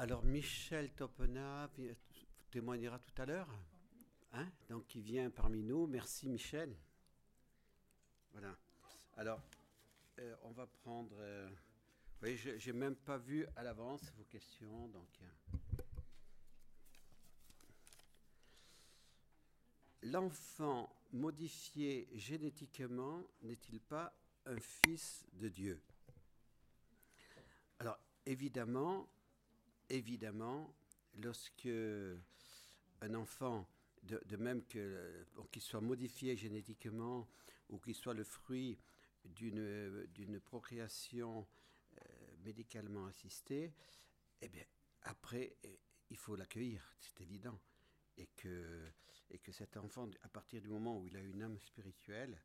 [0.00, 1.68] Alors Michel Topena
[2.52, 3.48] témoignera tout à l'heure.
[4.32, 5.88] Hein Donc il vient parmi nous.
[5.88, 6.76] Merci Michel.
[8.30, 8.56] Voilà.
[9.16, 9.42] Alors,
[10.20, 11.16] euh, on va prendre...
[11.18, 14.86] Euh, vous voyez, je n'ai même pas vu à l'avance vos questions.
[14.86, 15.82] Donc, euh.
[20.02, 24.14] L'enfant modifié génétiquement n'est-il pas
[24.46, 25.82] un fils de Dieu?
[27.80, 29.08] Alors, évidemment,
[29.90, 30.74] évidemment,
[31.14, 31.68] lorsque
[33.00, 33.68] un enfant,
[34.02, 37.28] de, même que qu'il soit modifié génétiquement
[37.68, 38.78] ou qu'il soit le fruit
[39.24, 41.46] d'une procréation
[41.96, 42.04] euh,
[42.44, 43.72] médicalement assistée,
[44.40, 44.64] eh bien,
[45.02, 45.78] après, eh,
[46.10, 47.58] il faut l'accueillir, c'est évident.
[48.16, 48.90] Et que,
[49.30, 52.40] et que cet enfant, à partir du moment où il a une âme spirituelle,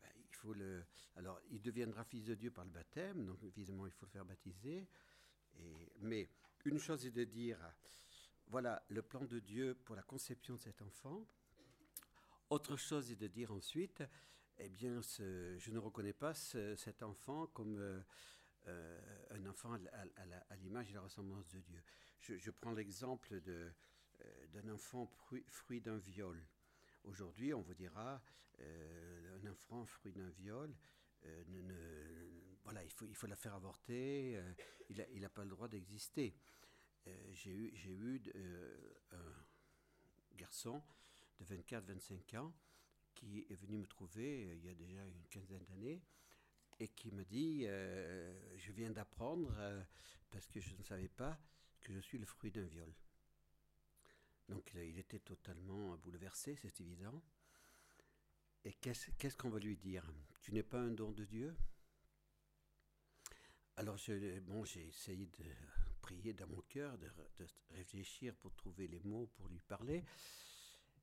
[0.00, 0.84] ben, il faut le.
[1.16, 4.24] Alors, il deviendra fils de Dieu par le baptême, donc évidemment, il faut le faire
[4.24, 4.86] baptiser.
[5.58, 6.28] Et, mais
[6.68, 7.58] une chose est de dire,
[8.48, 11.26] voilà le plan de Dieu pour la conception de cet enfant.
[12.50, 14.02] Autre chose est de dire ensuite,
[14.58, 18.00] eh bien, je ne reconnais pas cet enfant comme euh,
[18.66, 21.82] euh, un enfant à, l'image et la ressemblance de Dieu.
[22.20, 23.70] Je, prends l'exemple euh,
[24.48, 26.46] d'un enfant fruit, d'un viol.
[27.04, 28.20] Aujourd'hui, on vous dira,
[28.58, 30.74] un enfant fruit d'un viol,
[31.46, 31.72] il
[33.06, 34.40] il faut la faire avorter,
[34.88, 36.34] il n'a pas le droit d'exister.
[37.32, 38.20] j'ai eu, j'ai eu
[39.12, 40.82] un garçon
[41.40, 42.52] de 24-25 ans
[43.18, 46.02] qui est venu me trouver euh, il y a déjà une quinzaine d'années
[46.78, 49.82] et qui me dit euh, Je viens d'apprendre, euh,
[50.30, 51.36] parce que je ne savais pas,
[51.80, 52.92] que je suis le fruit d'un viol.
[54.48, 57.22] Donc il était totalement bouleversé, c'est évident.
[58.64, 60.10] Et qu'est-ce qu'on va lui dire?
[60.40, 61.54] Tu n'es pas un don de Dieu?
[63.78, 63.96] Alors
[64.42, 65.44] bon, j'ai essayé de
[66.00, 67.06] prier dans mon cœur, de,
[67.70, 70.02] réfléchir pour trouver les mots pour lui parler.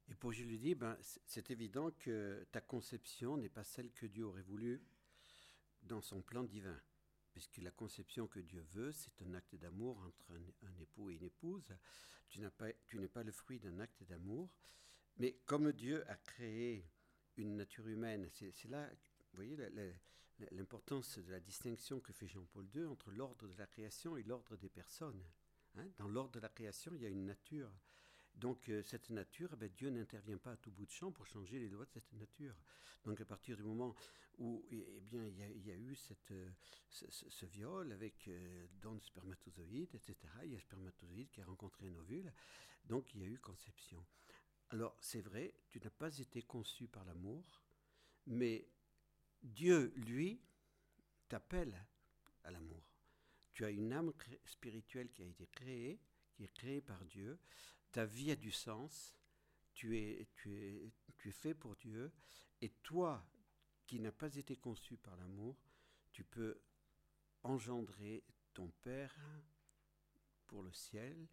[0.10, 4.06] Et pour je lui dis, ben, c'est évident que ta conception n'est pas celle que
[4.06, 4.84] Dieu aurait voulu
[5.84, 6.78] dans son plan divin.
[7.32, 11.24] Puisque la conception que Dieu veut, c'est un acte d'amour entre un, époux et une
[11.24, 11.74] épouse.
[12.28, 12.74] Tu n'es pas,
[13.14, 14.50] pas le fruit d'un acte d'amour.
[15.16, 16.86] Mais comme Dieu a créé
[17.38, 18.90] une nature humaine, c'est là,
[19.32, 19.56] vous voyez,
[20.52, 24.58] l'importance de la distinction que fait Jean-Paul II entre l'ordre de la création et l'ordre
[24.58, 25.24] des personnes.
[25.78, 25.88] Hein.
[25.98, 27.72] Dans l'ordre de la création, il y a une nature.
[28.36, 31.26] Donc euh, cette nature, eh ben, Dieu n'intervient pas à tout bout de champ pour
[31.26, 32.56] changer les lois de cette nature.
[33.06, 33.96] Donc à partir du moment
[34.38, 35.96] où eh, eh bien, il, y a, eu
[36.32, 36.50] euh,
[36.90, 41.88] ce, viol avec euh, don de spermatozoïdes, etc., il y a spermatozoïde qui a rencontré
[41.88, 42.34] un ovule,
[42.86, 44.06] donc il y a eu conception.
[44.70, 47.64] Alors c'est vrai, tu n'as pas été conçu par l'amour,
[48.26, 48.68] mais
[49.46, 50.42] Dieu, lui,
[51.30, 51.86] t'appelle
[52.44, 52.84] à l'amour.
[53.54, 54.12] Tu as une âme
[54.44, 56.02] spirituelle qui a été créée,
[56.34, 57.40] qui est créée par Dieu,
[57.92, 59.16] ta vie a du sens,
[59.74, 62.12] tu es, tu tu es fait pour Dieu,
[62.62, 63.26] et toi
[63.86, 65.56] qui n'as pas été conçu par l'amour,
[66.12, 66.60] tu peux
[67.44, 68.24] engendrer
[68.54, 69.16] ton Père
[70.48, 71.28] pour le ciel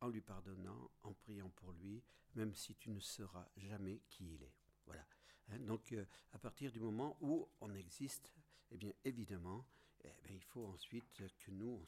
[0.00, 2.02] en lui pardonnant, en priant pour lui,
[2.34, 4.54] même si tu ne sauras jamais qui il est.
[4.86, 5.06] Voilà.
[5.50, 8.32] Hein, donc, euh, à partir du moment où on existe,
[8.70, 9.66] eh bien, évidemment,
[10.04, 11.84] eh il faut ensuite que nous,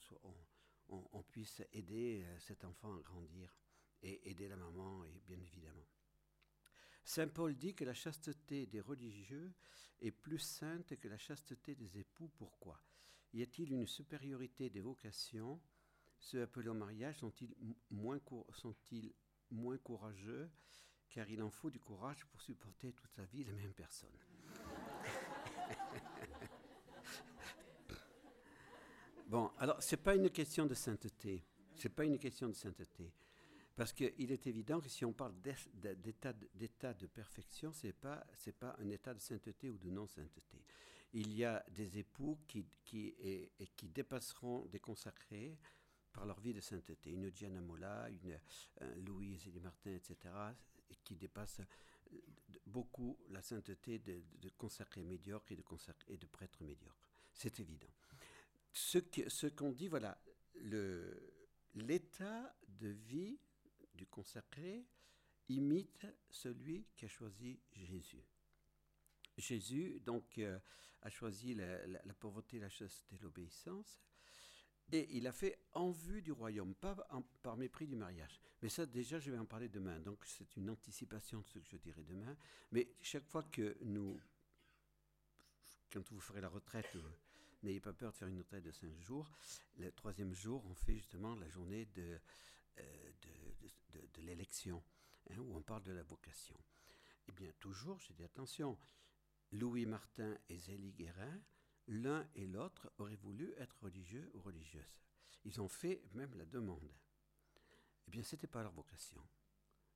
[0.88, 3.56] on, on puisse aider euh, cet enfant à grandir
[4.02, 5.86] et aider la maman, et bien évidemment.
[7.04, 9.52] Saint Paul dit que la chasteté des religieux
[10.00, 12.28] est plus sainte que la chasteté des époux.
[12.36, 12.80] Pourquoi?
[13.32, 15.60] Y a-t-il une supériorité des vocations?
[16.18, 17.54] Ceux appelés au mariage sont-ils
[17.90, 18.20] moins,
[18.52, 18.74] sont
[19.50, 20.50] moins courageux?
[21.12, 24.16] Car il en faut du courage pour supporter toute sa vie la même personne.
[29.28, 31.44] bon, alors, ce n'est pas une question de sainteté.
[31.74, 33.12] Ce n'est pas une question de sainteté.
[33.76, 38.24] Parce qu'il est évident que si on parle d'état de perfection, ce n'est pas,
[38.58, 40.64] pas un état de sainteté ou de non-sainteté.
[41.12, 45.58] Il y a des époux qui, qui, et, qui dépasseront des consacrés
[46.10, 47.10] par leur vie de sainteté.
[47.10, 48.38] Une Diana Mola, une
[49.04, 50.16] Louise Elie Martin, etc.,
[50.80, 52.16] et qui dépassent euh,
[52.66, 54.22] beaucoup la sainteté de,
[54.58, 55.64] consacrés médiocres et de,
[56.08, 57.08] et de prêtres médiocres.
[57.32, 57.90] C'est évident.
[58.72, 60.18] Ce qu'on dit, voilà,
[61.74, 63.38] l'état de vie
[63.94, 64.86] du consacré
[65.48, 68.24] imite celui qu'a choisi Jésus.
[69.36, 70.58] Jésus, donc, euh,
[71.02, 74.00] a choisi la, pauvreté, la chasteté, l'obéissance,
[74.92, 76.94] et il a fait en vue du royaume, pas
[77.42, 78.40] par mépris du mariage.
[78.62, 81.64] Mais ça, déjà, je vais en parler demain, donc c'est une anticipation de ce que
[81.70, 82.36] je dirai demain.
[82.70, 84.20] Mais chaque fois que nous,
[85.90, 86.96] quand vous ferez la retraite
[87.62, 89.30] n'ayez pas peur de faire une retraite de cinq jours.
[89.78, 92.18] Le troisième jour, on fait justement la journée de,
[92.78, 93.10] euh,
[94.14, 94.82] de, l'élection,
[95.30, 96.56] hein, où on parle de la vocation.
[97.28, 98.78] Eh bien, toujours, j'ai dit attention,
[99.52, 101.40] Louis Martin et Zélie Guérin,
[101.92, 105.00] l'un et l'autre auraient voulu être religieux ou religieuses.
[105.44, 106.90] Ils ont fait même la demande.
[108.06, 109.20] Eh bien, ce n'était pas leur vocation.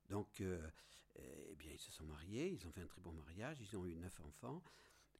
[0.09, 0.69] Donc, euh,
[1.15, 3.85] eh bien, ils se sont mariés, ils ont fait un très bon mariage, ils ont
[3.85, 4.63] eu neuf enfants,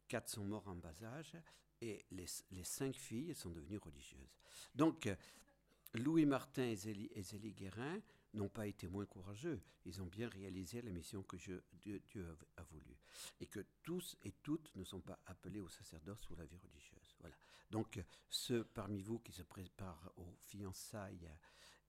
[0.07, 1.35] quatre sont morts en bas âge,
[1.81, 2.27] et les,
[2.63, 4.37] cinq filles sont devenues religieuses.
[4.73, 5.09] Donc,
[5.93, 7.99] Louis Martin et Zélie, Guérin
[8.33, 9.61] n'ont pas été moins courageux.
[9.85, 11.63] Ils ont bien réalisé la mission que Dieu,
[12.57, 12.97] a, voulu.
[13.39, 16.57] Et que tous et toutes ne sont pas appelés au sacerdoce ou à la vie
[16.57, 17.15] religieuse.
[17.19, 17.35] Voilà.
[17.71, 21.29] Donc, ceux parmi vous qui se préparent aux fiançailles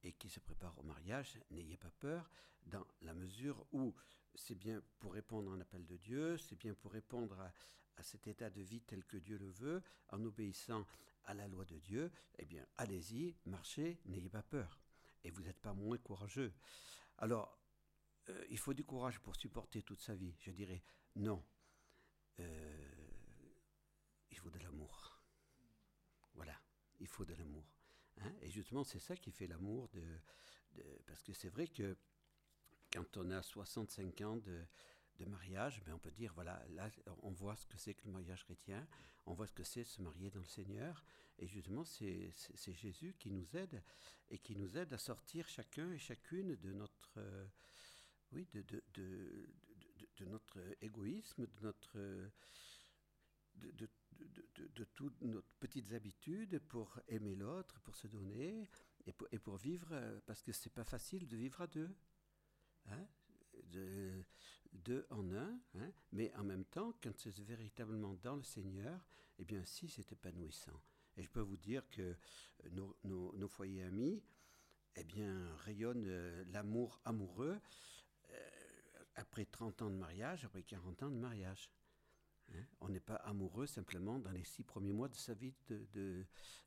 [0.03, 2.31] et qui se préparent au mariage, n'ayez pas peur,
[2.67, 3.95] dans la mesure où
[4.35, 7.53] c'est bien pour répondre à un appel de Dieu, c'est bien pour répondre à,
[7.97, 10.87] à cet état de vie tel que Dieu le veut, en obéissant
[11.25, 14.81] à la loi de Dieu, eh bien, allez-y, marchez, n'ayez pas peur.
[15.25, 16.53] Et vous n'êtes pas moins courageux.
[17.19, 17.59] Alors,
[18.29, 20.35] euh, il faut du courage pour supporter toute sa vie.
[20.41, 20.83] Je dirais
[21.17, 21.45] non.
[22.41, 22.95] Euh,
[24.31, 25.21] il faut de l'amour.
[26.35, 26.61] Voilà,
[27.01, 27.67] il faut de l'amour.
[28.21, 28.33] Hein.
[28.43, 29.91] Et justement, c'est ça qui fait l'amour
[31.07, 31.97] Parce que c'est vrai que
[32.93, 34.67] quand on a 65 ans de,
[35.19, 36.91] de mariage, ben on peut dire, voilà, là,
[37.23, 38.87] on voit ce que c'est que le mariage chrétien,
[39.27, 41.05] on voit ce que c'est se marier dans le Seigneur,
[41.39, 42.33] et justement, c'est
[42.73, 43.83] Jésus qui nous aide,
[44.31, 47.47] et qui nous aide à sortir chacun et chacune de notre, euh,
[48.33, 49.49] oui, de, de, de,
[50.17, 51.99] de, notre égoïsme, de notre...
[53.55, 53.89] De,
[54.75, 58.69] de, toutes nos petites habitudes pour aimer l'autre, pour se donner
[59.07, 61.95] et pour, et pour vivre, euh, parce que c'est pas facile de vivre à deux.
[62.87, 63.07] Hein
[63.65, 64.25] de,
[64.85, 69.05] deux en un, hein, mais en même temps, quand c'est véritablement dans le Seigneur,
[69.39, 70.81] eh bien, si, c'est épanouissant.
[71.17, 72.17] Et je peux vous dire que
[72.71, 74.23] nos, nos, foyers amis,
[74.97, 77.59] eh bien, rayonnent euh, l'amour amoureux
[78.31, 78.49] euh,
[79.17, 81.71] après 30 ans de mariage, après 40 ans de mariage.
[82.55, 82.65] Hein.
[82.81, 85.55] On n'est pas amoureux simplement dans les six premiers mois de sa vie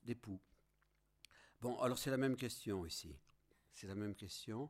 [0.03, 0.39] d'époux.
[1.61, 3.15] Bon, alors c'est la même question ici.
[3.73, 4.69] C'est la même question.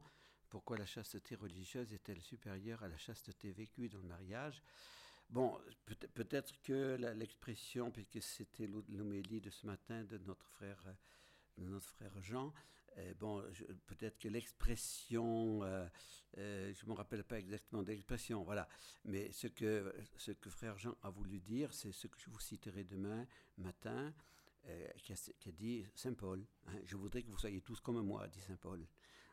[0.51, 4.61] Pourquoi la chasteté religieuse est-elle supérieure à la chasteté vécue dans le mariage?
[5.29, 5.57] Bon,
[6.13, 10.83] peut-être que l'expression, puisque c'était l'homélie de ce matin de notre frère,
[11.57, 12.53] notre frère Jean,
[12.97, 13.41] eh, bon,
[13.87, 15.87] peut-être que l'expression, euh,
[16.37, 18.67] euh, je ne me rappelle pas exactement d'expression, voilà,
[19.05, 22.41] mais ce que, ce que frère Jean a voulu dire, c'est ce que je vous
[22.41, 23.25] citerai demain
[23.57, 24.13] matin,
[24.65, 26.45] euh, qui, a, dit Saint Paul.
[26.67, 28.85] Hein, je voudrais que vous soyez tous comme moi, dit Saint Paul.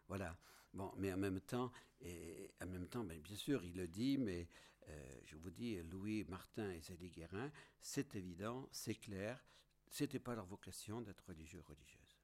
[0.07, 0.39] Voilà.
[0.73, 4.19] Bon, mais en même temps, et en même temps, ben, bien sûr, il le dit,
[4.19, 4.49] mais
[4.89, 7.51] euh, je vous dis, Louis Martin et Zélie Guérin,
[7.81, 9.43] c'est évident, c'est clair,
[9.89, 12.19] c'était pas leur vocation d'être religieux religieuse.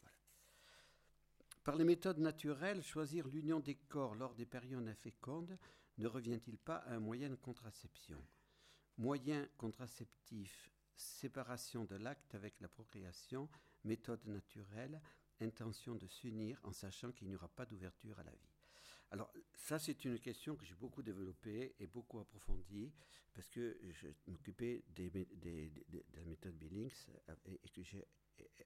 [0.00, 0.16] Voilà.
[1.62, 5.58] Par les méthodes naturelles, choisir l'union des corps lors des périodes infécondes
[5.98, 8.24] ne revient-il pas à un moyen de contraception?
[8.96, 13.48] Moyen contraceptif, séparation de l'acte avec la procréation,
[13.84, 15.00] méthode naturelle,
[15.42, 18.56] intention de s'unir en sachant qu'il n'y aura pas d'ouverture à la vie.
[19.10, 22.92] Alors ça, c'est une question que j'ai beaucoup développée et beaucoup approfondie
[23.32, 25.10] parce que je m'occupais de
[26.14, 27.06] la méthode Billings
[27.46, 28.04] et, que j'ai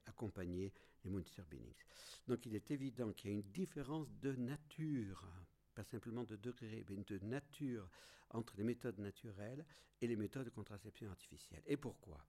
[0.05, 0.71] accompagné
[1.03, 1.83] les moniteurs Billings.
[2.27, 5.27] Donc il est évident qu'il y a une différence de nature,
[5.73, 7.89] pas simplement de degré, mais de nature
[8.29, 9.65] entre les méthodes naturelles
[10.01, 11.63] et les méthodes de contraception artificielle.
[11.65, 12.23] Et pourquoi?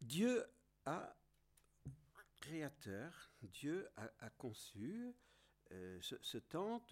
[0.00, 0.44] Dieu
[0.84, 1.16] a
[2.42, 5.14] créateur, Dieu a, conçu
[5.70, 6.84] euh, ce, temps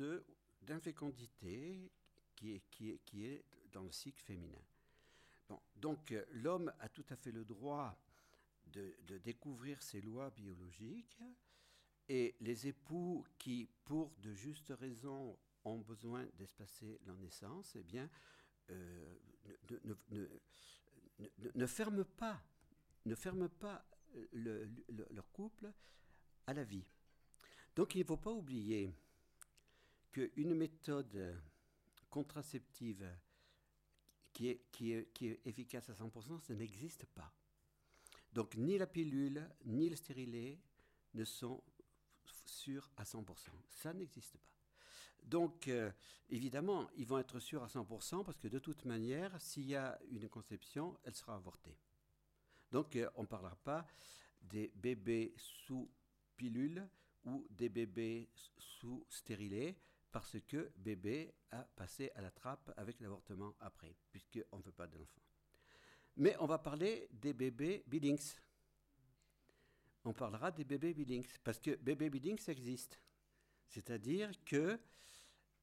[0.63, 1.91] d'infécondité
[2.37, 4.63] qui est, qui, est, dans le cycle féminin.
[5.77, 8.01] Donc euh, l'homme a tout à fait le droit
[8.69, 11.21] de, découvrir ses lois biologiques
[12.09, 18.09] et les époux qui, pour de justes raisons, ont besoin d'espacer leur naissance, eh bien,
[18.71, 19.19] euh,
[20.11, 20.27] ne,
[21.55, 22.41] ne, ferment pas,
[23.05, 23.85] ne ferment pas
[24.33, 25.73] leur couple
[26.47, 26.85] à la vie.
[27.77, 28.93] Donc il ne faut pas oublier
[30.13, 31.41] qu'une méthode
[32.09, 33.09] contraceptive
[34.33, 37.33] qui est, efficace à 100%, ça n'existe pas.
[38.33, 40.61] Donc ni la pilule, ni le stérilet
[41.15, 41.63] ne sont
[42.45, 43.25] sûrs à 100%.
[43.69, 44.51] Ça n'existe pas.
[45.23, 45.91] Donc, euh,
[46.31, 49.99] évidemment, ils vont être sûrs à 100% parce que de toute manière, s'il y a
[50.11, 51.77] une conception, elle sera avortée.
[52.71, 53.87] Donc, euh, on ne parlera pas
[54.41, 55.91] des bébés sous
[56.37, 56.89] pilule
[57.25, 59.77] ou des bébés sous stérilet
[60.11, 64.87] parce que bébé a passé à la trappe avec l'avortement après, puisqu'on ne veut pas
[64.87, 65.23] d'enfant.
[66.17, 68.35] Mais on va parler des bébés Billings.
[70.05, 73.01] On parlera des bébés Billings, parce que bébé Billings existe.
[73.69, 74.81] C'est-à-dire que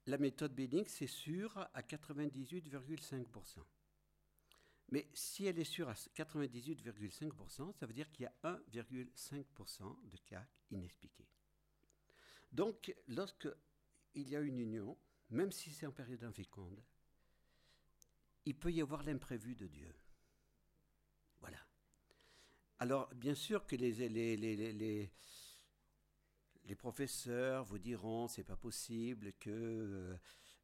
[0.06, 3.60] la méthode Billings est sûre à 98,5%.
[4.90, 10.18] Mais si elle est sûre à 98,5%, ça veut dire qu'il y a 1,5% de
[10.26, 11.28] cas inexpliqués.
[12.52, 13.52] Donc, lorsqu'il
[14.16, 14.98] y a une union,
[15.30, 16.82] même si c'est en période inféconde,
[18.46, 19.94] il peut y avoir l'imprévu de Dieu.
[21.42, 21.60] Voilà.
[22.80, 25.12] Alors, bien sûr que les, les, les,
[26.64, 30.18] les, professeurs vous diront c'est pas possible que,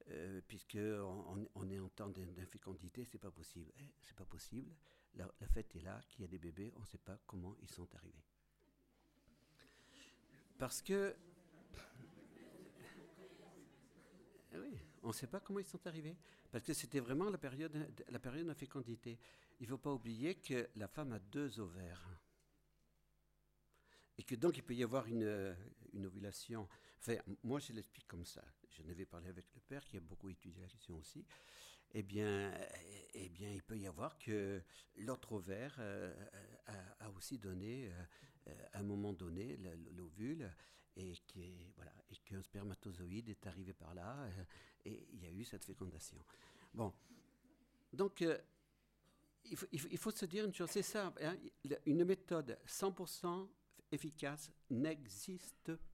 [0.10, 3.72] euh, puisque on, est en temps d'infécondité, c'est pas possible.
[3.80, 4.76] Eh, c'est pas possible.
[5.16, 7.70] La, fête est là, qu'il y a des bébés, on ne sait pas comment ils
[7.70, 8.26] sont arrivés.
[10.58, 11.16] Parce que
[14.54, 16.18] oui, on ne sait pas comment ils sont arrivés.
[16.52, 17.74] Parce que c'était vraiment la période,
[18.10, 19.20] la période d'infécondité.
[19.60, 22.10] Il ne faut pas oublier que la femme a deux ovaires.
[24.18, 25.56] Et que donc il peut y avoir une,
[25.94, 26.68] une ovulation.
[27.06, 28.44] Enfin, moi je l'explique comme ça.
[28.70, 31.26] Je n'avais parlé avec le père qui a beaucoup étudié la question aussi.
[31.92, 32.54] Eh bien,
[33.14, 34.64] eh bien il peut y avoir que
[34.96, 36.14] l'autre ovaire euh,
[37.00, 37.92] a, aussi donné,
[38.48, 39.58] euh, à un moment donné,
[39.92, 40.50] l'ovule
[40.96, 41.14] et
[41.76, 41.92] voilà
[42.24, 44.44] qu'un spermatozoïde est arrivé par là euh,
[44.86, 46.18] et il y a eu cette fécondation.
[46.74, 46.94] Bon,
[47.92, 48.38] donc euh,
[49.44, 51.38] il, faut, se dire une chose, c'est simple, hein,
[51.86, 53.50] une méthode 100%
[53.92, 55.93] efficace n'existe pas.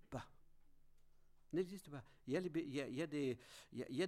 [1.54, 2.04] N'existe pas.
[2.28, 3.38] Il y a, des,
[3.74, 4.08] il.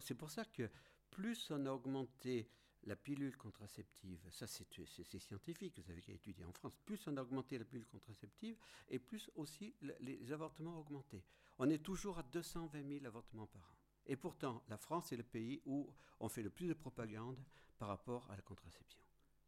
[0.00, 0.70] C'est pour ça que
[1.10, 2.48] plus on a augmenté
[2.86, 4.66] la pilule contraceptive, ça c'est
[5.18, 8.56] scientifique, vous avez étudié en France, plus on a augmenté la pilule contraceptive
[8.88, 11.24] et plus aussi les avortements ont augmenté.
[11.58, 13.76] On est toujours à 220 000 avortements par an.
[14.06, 15.88] Et pourtant, la France est le pays où
[16.20, 17.42] on fait le plus de propagande
[17.78, 19.00] par rapport à la contraception.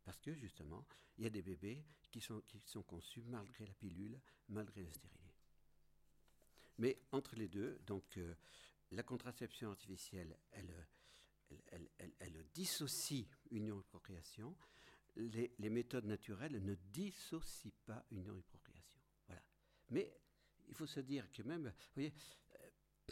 [0.04, 0.86] Parce que justement,
[1.18, 2.42] il y a des bébés qui sont,
[2.86, 5.25] conçus malgré la pilule, malgré le stérilet.
[6.78, 8.34] Mais entre les deux, donc euh,
[8.92, 10.86] la contraception artificielle, elle,
[12.18, 14.56] elle, dissocie union et procréation.
[15.16, 19.00] Les, méthodes naturelles ne dissocient pas union et procréation.
[19.26, 19.42] Voilà.
[19.90, 20.12] Mais
[20.68, 22.12] il faut se dire que même, voyez,
[22.54, 22.68] euh,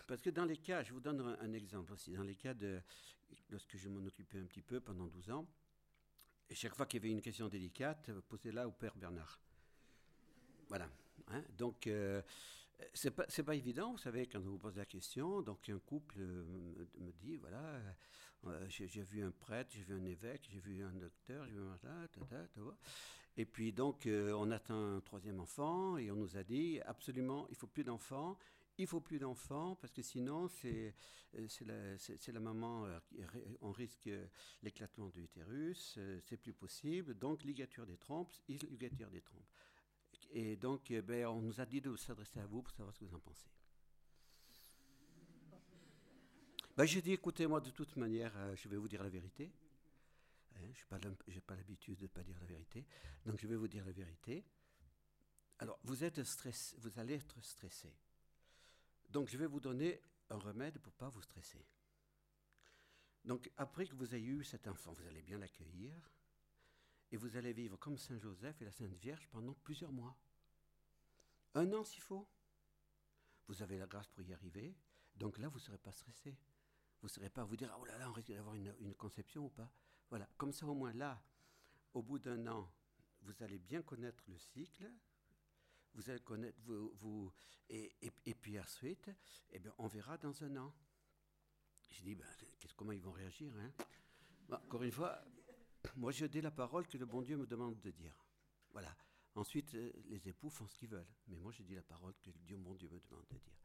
[0.07, 2.83] parce que dans les cas, je vous donne un, exemple aussi, dans les cas de,
[3.49, 5.49] lorsque je m'en occupais un petit peu pendant 12 ans,
[6.51, 9.41] et chaque fois qu'il y avait une question délicate, posez-la au père Bernard.
[10.69, 10.91] Voilà.
[11.29, 11.43] Hein.
[11.57, 12.21] Donc, euh,
[12.93, 15.43] c'est pas, pas évident, vous savez, quand on vous pose la question.
[15.43, 17.81] Donc, un couple me, dit voilà,
[18.47, 21.61] euh, j'ai vu un prêtre, j'ai vu un évêque, j'ai vu un docteur, j'ai vu
[21.61, 22.77] un.
[23.37, 27.47] Et puis, donc, euh, on attend un troisième enfant et on nous a dit absolument,
[27.51, 28.39] il faut plus d'enfants.
[28.77, 30.95] Il faut plus d'enfants parce que sinon, c'est
[31.61, 31.75] la,
[32.33, 32.89] la, maman,
[33.61, 34.11] on risque
[34.65, 37.15] l'éclatement de l'utérus, c'est plus possible.
[37.15, 39.47] Donc, ligature des trompes, ligature des trompes.
[40.37, 42.99] Et donc, eh ben, on nous a dit de s'adresser à vous pour savoir ce
[42.99, 43.47] que vous en pensez.
[46.77, 49.53] Ben, j'ai dit, écoutez, moi, de toute manière, euh, je vais vous dire la vérité.
[50.57, 52.85] Hein, je n'ai pas l'habitude de ne pas dire la vérité.
[53.25, 54.45] Donc, je vais vous dire la vérité.
[55.61, 57.95] Alors, vous, êtes stress, vous allez être stressé.
[59.11, 60.01] Donc, je vais vous donner
[60.31, 61.65] un remède pour ne pas vous stresser.
[63.25, 65.95] Donc, après que vous ayez eu cet enfant, vous allez bien l'accueillir
[67.13, 70.17] et vous allez vivre comme Saint Joseph et la Sainte Vierge pendant plusieurs mois.
[71.55, 72.29] Un an s'il faut.
[73.49, 74.75] Vous avez la grâce pour y arriver,
[75.17, 76.37] donc là, vous ne serez pas stressé.
[77.01, 79.47] Vous ne serez pas à vous dire, oh là là, on risque d'avoir une, conception
[79.47, 79.71] ou pas.
[80.09, 81.23] Voilà, comme ça au moins là,
[81.93, 82.73] au bout d'un an,
[83.23, 84.91] vous allez bien connaître le cycle,
[85.93, 87.33] vous allez connaître, vous,
[87.69, 89.11] et, et, puis ensuite,
[89.51, 90.75] eh bien, on verra dans un an.
[91.91, 92.27] Je dis, ben,
[92.77, 93.73] comment ils vont réagir hein?
[94.51, 95.23] Encore une fois,
[95.97, 98.19] moi, je dis la parole que le bon Dieu me demande de dire.
[98.73, 98.95] Voilà.
[99.35, 101.13] Ensuite, euh, les époux font ce qu'ils veulent.
[101.29, 103.59] Mais moi, je dis la parole que Dieu, mon Dieu me demande de dire.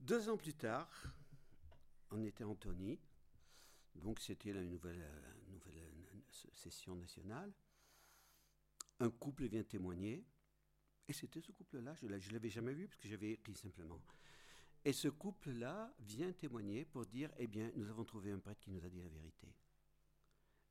[0.00, 0.90] Deux ans plus tard,
[2.10, 2.98] on était en Tony.
[3.94, 7.52] Donc, c'était la nouvelle, euh, nouvelle euh, session nationale.
[9.00, 10.24] Un couple vient témoigner.
[11.08, 11.94] Et c'était ce couple-là.
[11.94, 14.02] Je ne l'avais jamais vu parce que j'avais écrit simplement.
[14.84, 18.70] Et ce couple-là vient témoigner pour dire, eh bien, nous avons trouvé un prêtre qui
[18.70, 19.52] nous a dit la vérité.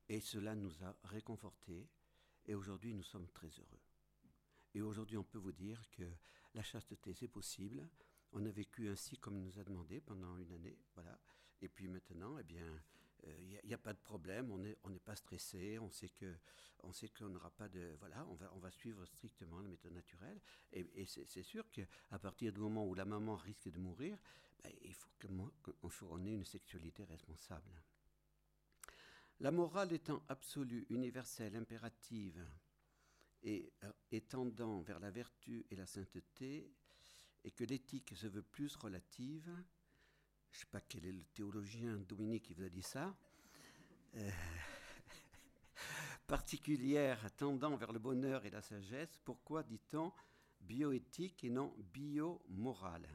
[0.08, 1.88] Et cela nous a réconfortés
[2.46, 3.80] et aujourd'hui nous sommes très heureux.
[4.74, 6.04] Et aujourd'hui on peut vous dire que
[6.54, 7.88] la chasteté c'est possible.
[8.32, 11.18] On a vécu ainsi comme nous a demandé pendant une année, voilà.
[11.62, 12.66] Et puis maintenant, eh bien,
[13.22, 16.36] il euh, n'y a, pas de problème, on n'est on pas stressé, on sait que
[16.82, 19.92] on sait qu'on n'aura pas de voilà, on va on va suivre strictement la méthode
[19.92, 20.40] naturelle.
[20.72, 24.18] Et, c'est sûr qu'à partir du moment où la maman risque de mourir,
[24.62, 27.82] ben, il faut qu'on ait une sexualité responsable.
[29.40, 32.44] La morale étant absolue, universelle, impérative,
[33.42, 33.72] et,
[34.10, 36.72] et tendant vers la vertu et la sainteté,
[37.44, 39.50] et que l'éthique se veut plus relative,
[40.50, 43.14] je ne sais pas quel est le théologien Dominique qui vous a dit ça,
[44.14, 44.30] euh,
[46.26, 50.12] particulière tendant vers le bonheur et la sagesse, pourquoi dit-on
[50.60, 53.06] bioéthique et non biomorale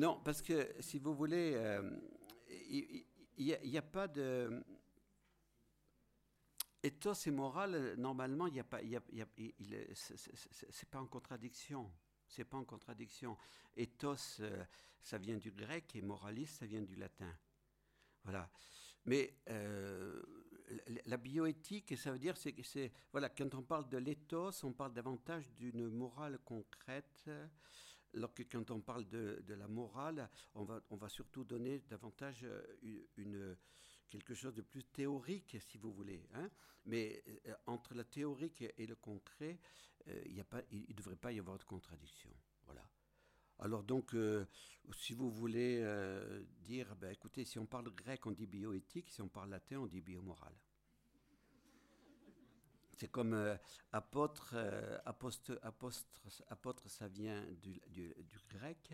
[0.00, 1.60] Non, parce que si vous voulez,
[2.66, 3.04] il
[3.38, 4.64] n'y a, pas de.
[6.82, 8.80] Ethos et morale, normalement, il n'y a pas,
[10.70, 11.92] c'est pas en contradiction.
[12.26, 13.36] C'est pas en contradiction.
[13.76, 14.64] Ethos, euh,
[15.02, 17.36] ça vient du grec et moraliste, ça vient du latin.
[18.24, 18.50] Voilà.
[19.04, 20.22] Mais euh,
[21.04, 24.72] la bioéthique, ça veut dire, c'est que c'est, voilà, quand on parle de l'éthos, on
[24.72, 27.28] parle davantage d'une morale concrète.
[28.16, 31.80] Alors que quand on parle de, de, la morale, on va, on va surtout donner
[31.88, 32.62] davantage euh,
[33.16, 33.56] une,
[34.08, 36.26] quelque chose de plus théorique, si vous voulez.
[36.34, 36.50] Hein.
[36.86, 39.60] Mais euh, entre la théorique et le concret,
[40.08, 40.36] euh, il
[40.88, 42.30] ne devrait pas y avoir de contradiction.
[42.64, 42.88] Voilà.
[43.60, 44.16] Alors donc,
[44.96, 45.84] si vous voulez
[46.62, 49.86] dire, ben, écoutez, si on parle grec, on dit bioéthique, si on parle latin, on
[49.86, 50.54] dit biomoral.
[53.00, 53.56] C'est comme euh,
[53.92, 54.98] apôtre, euh,
[56.50, 58.14] apôtre, ça vient du, du,
[58.50, 58.92] grec,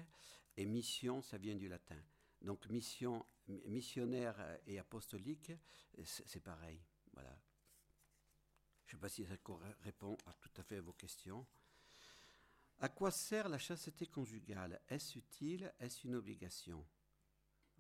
[0.57, 2.01] et mission, ça vient du latin.
[2.41, 5.51] Donc mission, missionnaire et apostolique,
[6.05, 6.81] c'est pareil.
[7.15, 7.37] Voilà.
[8.87, 9.35] Je ne sais pas si ça
[9.81, 11.45] répond à tout à fait à vos questions.
[12.79, 14.81] À quoi sert la chasteté conjugale?
[14.89, 15.75] Est-ce utile?
[15.81, 16.87] Est-ce une obligation?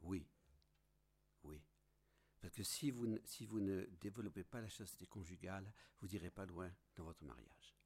[0.02, 0.26] Oui.
[2.46, 3.06] Parce que si vous,
[3.60, 7.76] ne développez pas la chasteté conjugale, vous n'irez pas loin dans votre mariage.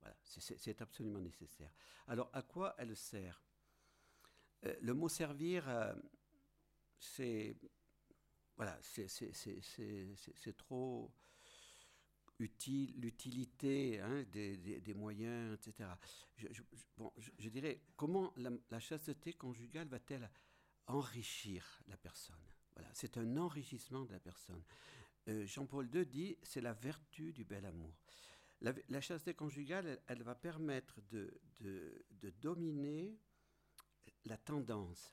[0.00, 1.72] Voilà, c'est absolument nécessaire.
[2.08, 3.40] Alors, à quoi elle sert?
[4.64, 5.94] Euh, Le mot servir, euh,
[6.98, 7.56] c'est
[8.56, 11.12] voilà, c'est trop
[12.40, 15.88] utile, l'utilité hein, des, des, moyens, etc.
[16.36, 16.62] Je,
[16.96, 20.28] bon, je, dirais, comment la chasteté conjugale va-t-elle
[20.86, 22.51] enrichir la personne?
[22.74, 24.62] Voilà, c'est un enrichissement de la personne.
[25.28, 27.94] Euh, Jean-Paul II dit c'est la vertu du bel amour.
[28.88, 33.18] La, chasteté conjugale, elle, va permettre de, de, dominer
[34.24, 35.10] la tendance.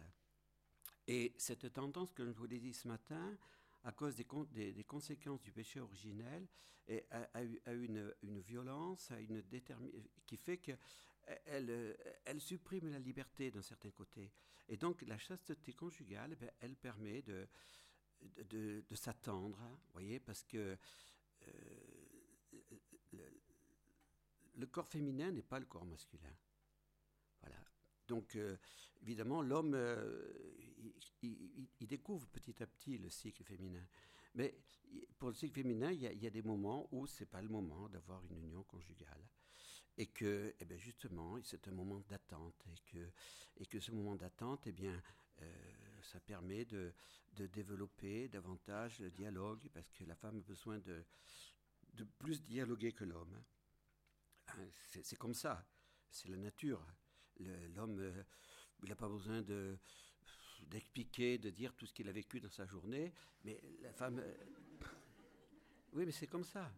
[1.08, 3.36] Et cette tendance, que je vous l'ai dit ce matin,
[3.84, 6.48] à cause des, conséquences du péché originel,
[6.88, 9.43] et a, eu une, une, violence, a une
[10.28, 10.74] qui fait que
[11.46, 14.32] elle, elle, supprime la liberté d'un certain côté.
[14.68, 17.48] Et donc la chasteté conjugale, eh elle permet de,
[18.94, 19.60] s'attendre,
[19.94, 20.78] voyez, parce que
[21.48, 21.54] euh,
[24.56, 26.36] le, corps féminin n'est pas le corps masculin.
[27.42, 27.58] Voilà.
[28.08, 28.58] Donc, euh,
[29.02, 30.34] évidemment, l'homme, euh,
[31.22, 33.88] il, découvre petit à petit le cycle féminin.
[34.36, 34.60] Mais
[35.18, 37.42] pour le cycle féminin, il y a, il y a des moments où c'est pas
[37.42, 39.24] le moment d'avoir une union conjugale
[40.00, 43.12] et que eh bien justement c'est un moment d'attente et que,
[43.58, 45.00] et que ce moment d'attente eh bien
[45.42, 45.46] euh,
[46.02, 46.94] ça permet de,
[47.34, 51.04] de, développer davantage le dialogue parce que la femme a besoin de,
[51.94, 53.44] de plus dialoguer que l'homme.
[54.48, 54.68] Hein,
[55.04, 55.66] c'est comme ça,
[56.10, 56.86] c'est la nature.
[57.76, 58.24] L'homme, euh,
[58.84, 59.78] il n'a pas besoin de
[60.68, 64.20] d'expliquer, de dire tout ce qu'il a vécu dans sa journée, mais la femme...
[64.20, 64.36] Euh,
[65.94, 66.72] oui, mais c'est comme ça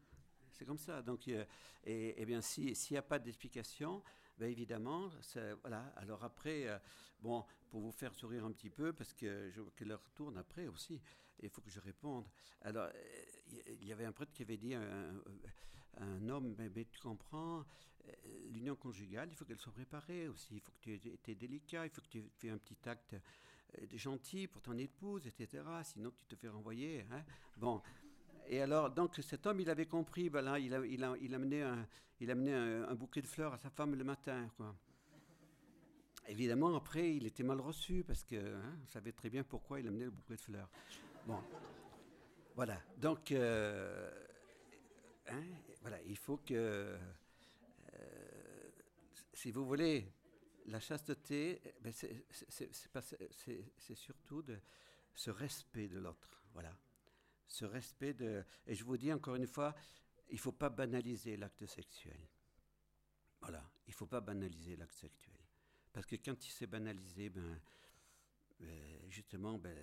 [0.52, 1.02] c'est comme ça.
[1.02, 1.46] Donc, euh,
[1.84, 4.04] et, bien, s'il n'y a pas d'explication,
[4.38, 5.10] ben évidemment,
[5.62, 5.94] voilà.
[5.98, 6.78] Alors après, euh,
[7.22, 10.38] bon, pour vous faire sourire un petit peu, parce que je vois que l'heure tourne
[10.38, 11.02] après aussi,
[11.42, 12.26] il faut que je réponde.
[12.62, 14.82] Alors, euh, il y avait un prêtre qui avait dit à
[15.98, 17.66] un, homme, mais, tu comprends,
[18.50, 20.56] l'union conjugale, il faut qu'elle soit préparée aussi.
[20.56, 23.16] Il faut que tu aies délicat, il faut que tu aies un petit acte
[23.94, 25.64] gentil pour ton épouse, etc.
[25.84, 27.06] Sinon, tu te fais renvoyer.
[27.12, 27.24] Hein.
[27.58, 27.82] Bon.
[28.52, 31.62] Et alors, donc, cet homme, il avait compris, ben il, a, il, a, il amenait,
[31.62, 31.88] un,
[32.20, 34.76] il un, bouquet de fleurs à sa femme le matin, quoi.
[36.28, 39.88] Évidemment, après, il était mal reçu parce que hein, on savait très bien pourquoi il
[39.88, 40.70] amenait le bouquet de fleurs.
[41.26, 41.42] Bon,
[42.54, 42.82] voilà.
[42.98, 44.12] Donc, euh,
[45.30, 45.44] hein,
[45.80, 46.98] voilà, il faut que, euh,
[49.34, 50.12] si vous voulez,
[50.66, 54.60] la chasteté, ben c'est surtout de
[55.16, 56.44] ce respect de l'autre.
[56.54, 56.76] Voilà
[57.52, 58.44] ce respect de...
[58.66, 59.76] Et je vous dis encore une fois,
[60.30, 62.30] il ne faut pas banaliser l'acte sexuel.
[63.42, 65.36] Voilà, il ne faut pas banaliser l'acte sexuel.
[65.92, 67.62] Parce que quand il s'est banalisé, ben,
[68.62, 69.76] euh, justement, ben,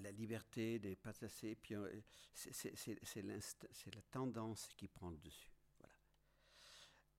[0.00, 1.74] la liberté n'est pas assez, puis
[2.32, 5.50] c'est la tendance qui prend le dessus.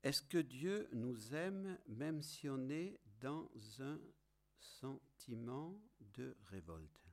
[0.04, 4.00] Est-ce que Dieu nous aime même si on est dans un
[4.58, 7.05] sentiment de révolte?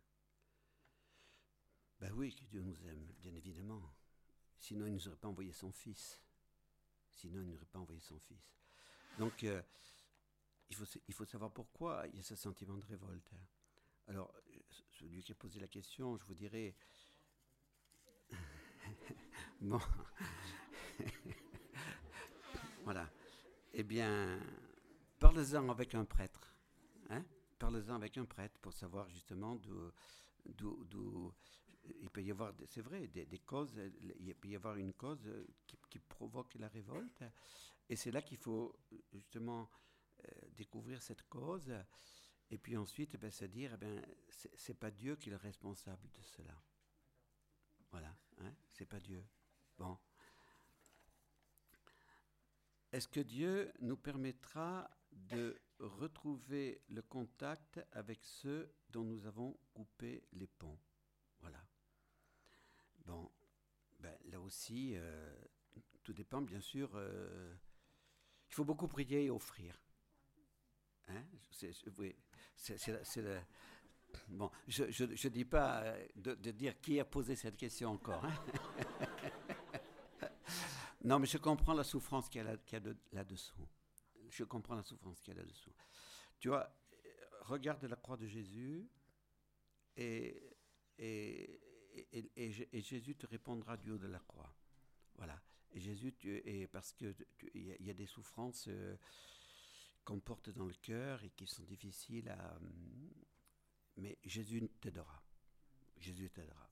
[2.14, 3.82] Oui, que Dieu nous aime, bien évidemment.
[4.58, 6.20] Sinon, il ne nous aurait pas envoyé son Fils.
[7.10, 8.54] Sinon, il n'aurait pas envoyé son Fils.
[9.18, 9.62] Donc, euh,
[10.70, 13.30] il, faut, il faut savoir pourquoi il y a ce sentiment de révolte.
[14.08, 14.34] Alors,
[14.90, 16.74] celui qui a posé la question, je vous dirais...
[19.60, 19.80] bon.
[22.84, 23.10] voilà.
[23.72, 24.38] Eh bien,
[25.18, 26.54] parlez-en avec un prêtre.
[27.10, 27.24] Hein
[27.58, 31.32] parlez-en avec un prêtre pour savoir justement d'où
[31.84, 33.80] il peut y avoir, c'est vrai, des, causes,
[34.20, 35.28] il peut y avoir une cause
[35.66, 37.24] qui, provoque la révolte.
[37.88, 38.74] Et c'est là qu'il faut
[39.12, 39.68] justement
[40.20, 41.72] euh, découvrir cette cause.
[42.50, 46.08] Et puis ensuite, ben, se dire, eh ben, c'est pas Dieu qui est le responsable
[46.12, 46.62] de cela.
[47.90, 49.24] Voilà, hein, c'est pas Dieu.
[49.76, 49.98] Bon.
[52.92, 60.22] Est-ce que Dieu nous permettra de retrouver le contact avec ceux dont nous avons coupé
[60.32, 60.78] les ponts?
[63.04, 63.30] Bon,
[64.00, 65.34] ben, là aussi, euh,
[66.02, 66.90] tout dépend bien sûr.
[66.94, 67.54] Euh,
[68.48, 69.80] il faut beaucoup prier et offrir.
[71.08, 72.14] Hein c'est, oui,
[74.28, 78.24] Bon, je ne dis pas euh, de, dire qui a posé cette question encore.
[78.24, 78.34] Hein.
[81.04, 82.80] non, mais je comprends la souffrance qu'il y a,
[83.12, 83.66] là-dessous.
[84.28, 85.72] Je comprends la souffrance qu'il y a là-dessous.
[86.38, 86.68] Tu vois,
[87.42, 88.88] regarde la croix de Jésus
[89.96, 90.56] et,
[90.98, 91.60] et,
[91.94, 92.50] et,
[92.80, 94.54] Jésus te répondra du haut de la croix.
[95.16, 95.40] Voilà.
[95.72, 97.14] Et Jésus, et parce qu'il
[97.54, 98.96] y, a des souffrances euh,
[100.04, 102.58] qu'on porte dans le cœur et qui sont difficiles à.
[103.96, 105.22] Mais Jésus t'aidera.
[105.98, 106.68] Jésus t'aidera.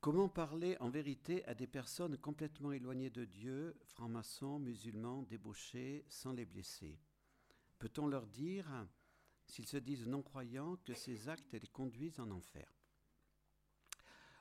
[0.00, 6.32] Comment parler en vérité à des personnes complètement éloignées de Dieu, francs-maçons, musulmans, débauchés, sans
[6.32, 6.98] les blesser?
[7.78, 8.66] Peut-on leur dire
[9.50, 12.72] s'ils se disent non-croyants, que ces actes les conduisent en enfer.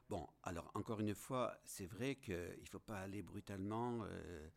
[0.08, 4.04] Bon, alors encore une fois, c'est vrai qu'il ne faut pas aller brutalement.
[4.06, 4.50] Euh,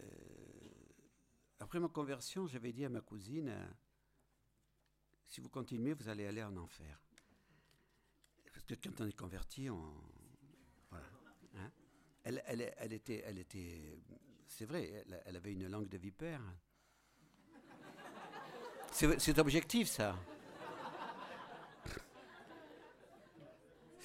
[0.00, 0.04] euh,
[1.58, 3.52] après ma conversion, j'avais dit à ma cousine,
[5.26, 7.00] si vous continuez, vous allez aller en enfer.
[8.52, 9.94] Parce que quand on est converti, on...
[10.90, 11.06] Voilà.
[11.56, 11.72] Hein.
[12.22, 13.98] elle, elle, elle, était, elle était,
[14.46, 16.42] c'est vrai, elle, avait une langue de vipère.
[18.94, 20.16] C'est objectif, ça.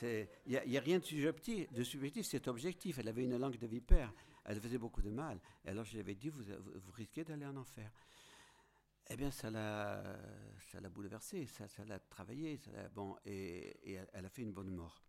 [0.02, 1.84] Il n'y a, rien de subjectif, de
[2.23, 2.97] c'est objectif.
[2.97, 4.12] Elle avait une langue de vipère,
[4.45, 5.39] elle faisait beaucoup de mal.
[5.63, 6.41] Et alors je lui avais dit, vous,
[6.93, 7.91] risquez d'aller en enfer.
[9.12, 10.02] Eh bien, ça l'a,
[10.71, 11.99] ça l'a bouleversé, ça, l'a
[12.91, 15.04] bon, et, elle a fait une bonne mort.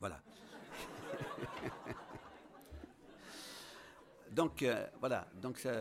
[0.00, 0.22] Voilà.
[4.30, 5.72] donc, euh, voilà, donc ça,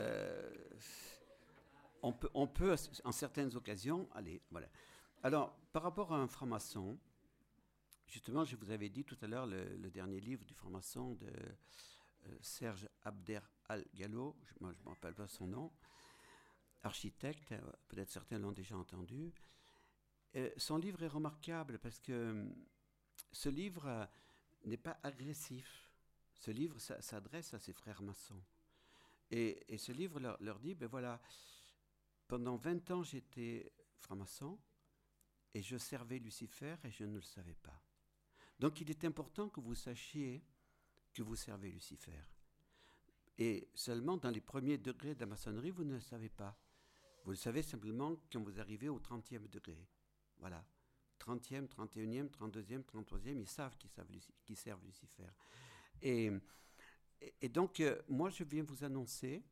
[2.02, 4.42] on peut, on peut, en certaines occasions, aller.
[4.52, 4.68] Voilà.
[5.24, 6.98] Alors, par rapport à un franc-maçon,
[8.08, 12.38] justement, je vous avais dit tout à l'heure le, dernier livre du franc-maçon de euh,
[12.42, 15.72] Serge Abder Al-Gallo, je ne me rappelle pas son nom,
[16.84, 19.34] architecte, euh, peut-être certains l'ont déjà entendu.
[20.36, 22.48] Euh, son livre est remarquable parce que
[23.32, 24.08] ce livre
[24.66, 25.90] n'est pas agressif.
[26.34, 28.42] Ce livre s'adresse à ses frères maçons.
[29.30, 31.22] Et, ce livre leur, leur dit, ben voilà,
[32.32, 34.58] pendant 20 ans, j'étais franc-maçon
[35.54, 37.84] et je servais Lucifer et je ne le savais pas.
[38.58, 40.42] Donc il est important que vous sachiez
[41.14, 42.24] que vous servez Lucifer.
[43.38, 46.58] Et seulement dans les premiers degrés de la maçonnerie, vous ne le savez pas.
[47.26, 49.86] Vous le savez simplement quand vous arrivez au 30e degré.
[50.38, 50.66] Voilà.
[51.20, 53.76] 30e, 31e, 32e, 33e, ils savent
[54.46, 55.28] qu'ils servent Lucifer.
[56.02, 56.32] Et,
[57.50, 59.44] donc, euh, moi, je viens vous annoncer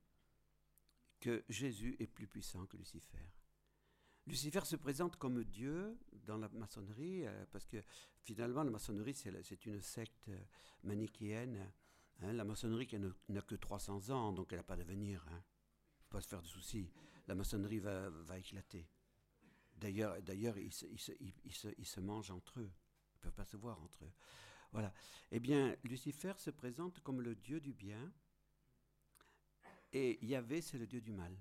[1.19, 3.17] que Jésus est plus puissant que Lucifer.
[4.29, 7.83] Lucifer se présente comme Dieu dans la maçonnerie, euh, parce que
[8.21, 10.39] finalement la maçonnerie c'est une secte euh,
[10.83, 11.71] manichéenne.
[12.21, 12.33] Hein.
[12.33, 15.25] la maçonnerie qui n'a que 300 ans, donc elle n'a pas d'avenir.
[15.31, 15.43] Hein.
[16.09, 16.91] pas se faire de soucis.
[17.27, 18.87] La maçonnerie va, éclater.
[19.75, 20.73] D'ailleurs, d'ailleurs ils,
[21.79, 22.71] ils, se, mangent entre eux.
[23.13, 24.11] Ils ne peuvent pas se voir entre eux.
[24.71, 24.93] Voilà.
[25.31, 28.11] Eh bien, Lucifer se présente comme le Dieu du bien,
[29.93, 31.35] et Yahvé, c'est le dieu du mal.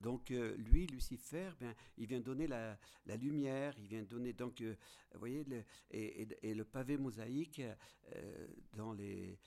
[0.00, 2.78] Donc euh, lui, Lucifer, ben, il vient donner la,
[3.16, 4.76] lumière, il vient donner donc, euh,
[5.12, 5.44] vous voyez,
[5.90, 7.62] et, le pavé mosaïque
[8.14, 9.38] euh, dans les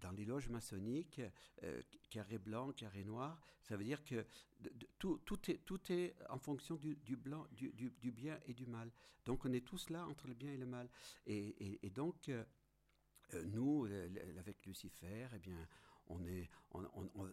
[0.00, 1.22] dans les loges maçonniques,
[2.10, 4.26] carré blanc, carré noir, ça veut dire que
[4.98, 8.92] tout, tout, est, tout est en fonction du, blanc, du, du, bien et du mal.
[9.24, 10.90] Donc on est tous là entre le bien et le mal.
[11.24, 12.30] Et, et donc
[13.46, 13.88] nous,
[14.38, 15.66] avec Lucifer, eh bien,
[16.06, 16.48] on n'est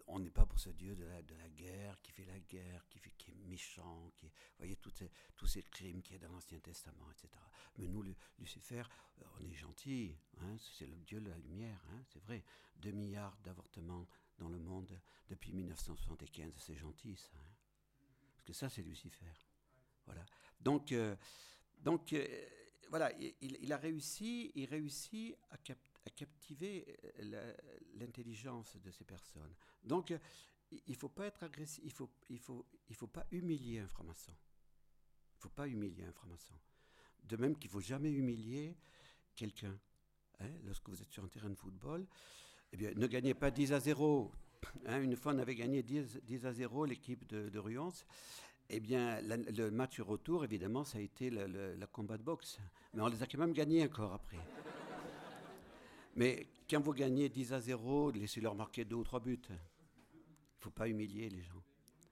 [0.07, 2.85] on, n'est pas pour ce Dieu de la, de la guerre, qui fait la guerre,
[2.89, 6.27] qui, fait, qui est méchant, qui vous voyez, ces, tous ces crimes qu'il y a
[6.27, 7.29] dans l'Ancien Testament, etc.
[7.77, 8.03] Mais nous,
[8.37, 8.83] Lucifer,
[9.19, 12.43] euh, on est gentil, hein, c'est le Dieu de la lumière, hein, c'est vrai.
[12.77, 14.07] 2 milliards d'avortements
[14.37, 17.29] dans le monde depuis 1975, c'est gentil ça.
[17.35, 17.53] Hein.
[18.33, 19.25] Parce que ça, c'est Lucifer.
[20.05, 20.25] Voilà.
[20.59, 21.15] Donc, euh,
[21.79, 22.27] donc euh,
[22.89, 26.85] voilà, il, il, a réussi, il réussit à capter à captiver
[27.19, 27.53] euh,
[27.95, 29.53] l'intelligence de ces personnes.
[29.83, 30.13] Donc,
[30.71, 34.31] il ne faut pas être agressif, il ne faut, il faut, pas humilier un franc-maçon.
[34.31, 36.53] Il ne faut pas humilier un franc-maçon.
[37.23, 38.77] De même qu'il ne faut jamais humilier
[39.35, 39.77] quelqu'un.
[40.39, 42.07] Hein, lorsque vous êtes sur un terrain de football,
[42.73, 44.31] eh ne gagnez pas 10 à 0.
[44.85, 47.61] Hein, une fois, on avait gagné 10, 10 à 0 l'équipe de, de.
[48.69, 52.59] Eh bien, le match retour, évidemment, ça a été le, le, combat de boxe.
[52.93, 54.37] Mais on les a quand même gagnés encore après.
[56.15, 59.41] Mais quand vous gagnez 10 à 0, laissez-leur marquer deux ou trois buts.
[59.49, 59.57] Il ne
[60.59, 61.63] faut pas humilier les gens.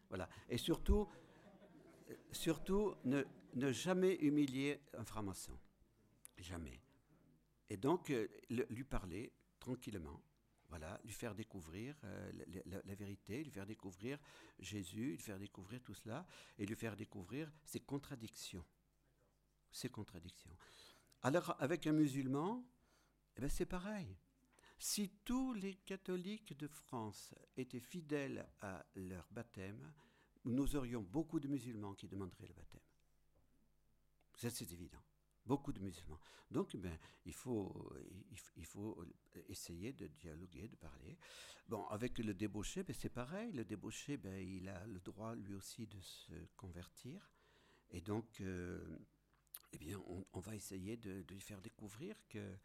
[0.09, 0.29] Voilà.
[0.49, 1.07] Et surtout,
[2.31, 3.23] surtout ne,
[3.71, 5.57] jamais humilier un franc-maçon.
[6.37, 6.81] Jamais.
[7.69, 10.21] Et donc, euh, lui parler tranquillement.
[10.69, 12.31] Voilà, lui faire découvrir euh,
[12.67, 14.19] la, la, vérité, lui faire découvrir
[14.59, 16.27] Jésus, lui faire découvrir tout cela,
[16.59, 18.63] et lui faire découvrir ses contradictions.
[19.71, 20.55] Ses contradictions.
[21.23, 22.63] Alors, avec un musulman,
[23.39, 24.17] eh ben, c'est pareil.
[24.77, 29.93] Si tous les catholiques de France étaient fidèles à leur baptême,
[30.43, 32.81] nous aurions beaucoup de musulmans qui demanderaient le baptême.
[34.35, 35.01] Ça, c'est évident.
[35.45, 36.19] Beaucoup de musulmans.
[36.51, 37.93] Donc, ben, il, faut,
[38.57, 39.05] il, faut
[39.47, 41.17] essayer de dialoguer, de parler.
[41.69, 43.53] Bon, avec le débauché, ben, c'est pareil.
[43.53, 47.31] Le débauché, ben, il a le droit lui aussi de se convertir.
[47.91, 48.99] Et donc, euh,
[49.71, 49.97] eh bien,
[50.33, 52.57] on, va essayer de, de, lui faire découvrir que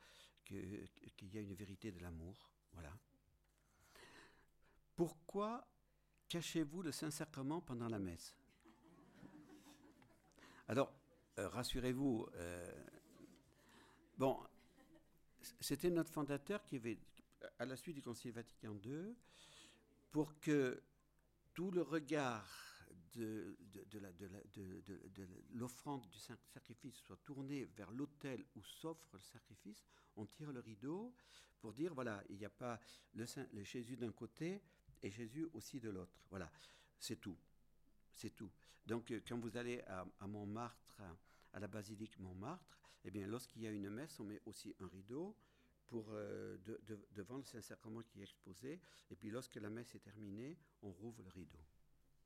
[0.44, 2.50] qu'il y a une vérité de l'amour.
[2.72, 2.92] Voilà.
[4.96, 5.66] Pourquoi
[6.28, 8.36] cachez-vous le Saint-Sacrement pendant la messe?
[10.68, 10.92] Alors,
[11.38, 12.84] euh, rassurez-vous, euh,
[14.16, 14.38] bon,
[15.60, 16.98] c'était notre fondateur qui avait,
[17.58, 19.14] à la suite du Concile Vatican II,
[20.10, 20.82] pour que
[21.54, 22.63] tout le regard
[23.14, 23.56] de,
[23.90, 29.84] de, l'offrande du sacrifice soit tournée vers l'autel où s'offre le sacrifice,
[30.16, 31.14] on tire le rideau
[31.60, 32.78] pour dire, voilà, il n'y a pas
[33.14, 33.24] le,
[33.62, 34.62] Jésus d'un côté
[35.02, 36.24] et Jésus aussi de l'autre.
[36.30, 36.50] Voilà,
[36.98, 37.36] c'est tout.
[38.12, 38.50] C'est tout.
[38.86, 41.00] Donc, euh, quand vous allez à, Montmartre,
[41.52, 44.88] à la basilique Montmartre, eh bien, lorsqu'il y a une messe, on met aussi un
[44.88, 45.36] rideau
[45.86, 46.56] pour, euh,
[47.12, 48.80] devant le Saint-Sacrement qui est exposé.
[49.10, 51.58] Et puis, lorsque la messe est terminée, on rouvre le rideau.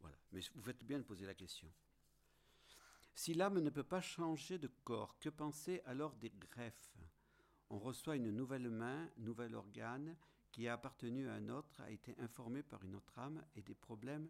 [0.00, 0.16] Voilà.
[0.32, 1.70] Mais vous faites bien de poser la question.
[3.14, 6.96] Si l'âme ne peut pas changer de corps, que penser alors des greffes?
[7.70, 10.16] On reçoit une nouvelle main, nouvel organe
[10.52, 13.74] qui a appartenu à un autre, a été informé par une autre âme et des
[13.74, 14.28] problèmes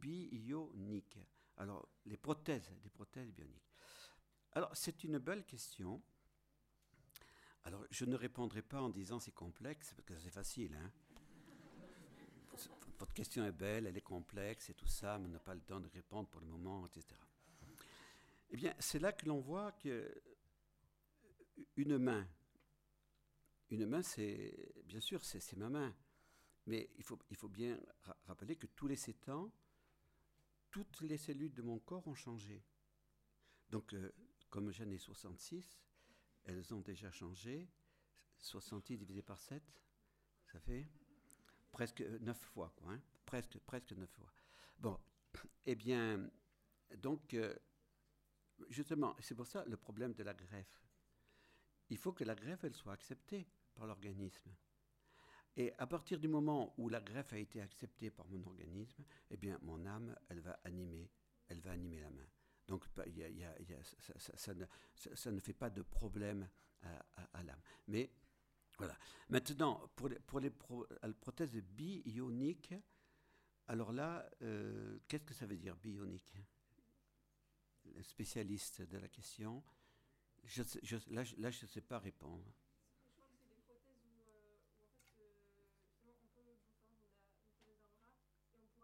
[0.00, 1.18] bioniques.
[1.56, 3.72] Alors, les prothèses, des prothèses bioniques.
[4.52, 6.02] Alors, c'est une belle question.
[7.64, 10.74] Alors, je ne répondrai pas en disant c'est complexe, parce que c'est facile.
[10.74, 10.90] Hein
[12.98, 15.60] votre question est belle, elle est complexe et tout ça, mais on n'a pas le
[15.60, 17.20] temps de répondre pour le moment, etc.
[18.50, 20.22] Eh bien, c'est là que l'on voit que
[21.76, 22.26] une main,
[23.70, 25.94] une main, c'est bien sûr, c'est ma main,
[26.66, 27.78] mais il faut, il faut bien
[28.26, 29.52] rappeler que tous les sept ans,
[30.70, 32.62] toutes les cellules de mon corps ont changé.
[33.70, 34.12] Donc, euh,
[34.50, 35.78] comme j'en ai 66,
[36.44, 37.68] elles ont déjà changé.
[38.38, 39.62] 66 divisé par 7,
[40.44, 40.88] ça fait
[41.78, 43.00] presque neuf fois, quoi, hein.
[43.24, 44.32] presque, presque neuf fois.
[44.80, 44.98] Bon,
[45.64, 46.28] eh bien,
[46.96, 47.54] donc, euh,
[48.68, 50.82] justement, c'est pour ça le problème de la greffe.
[51.90, 54.50] Il faut que la greffe, elle soit acceptée par l'organisme.
[55.54, 59.36] Et à partir du moment où la greffe a été acceptée par mon organisme, eh
[59.36, 61.08] bien, mon âme, elle va animer,
[61.46, 62.26] elle va animer la main.
[62.66, 62.86] Donc,
[64.96, 66.48] ça, ne, fait pas de problème
[66.82, 67.62] à l'âme.
[67.86, 68.10] Mais
[68.78, 68.96] voilà.
[69.28, 70.50] Maintenant, pour les, pour les
[71.20, 72.74] prothèses bioniques,
[73.66, 76.38] alors là, euh, qu'est-ce que ça veut dire bionique?
[77.84, 79.62] Le spécialiste de la question,
[80.44, 82.44] je, je, là, là, je ne sais pas répondre.
[83.16, 83.20] Euh,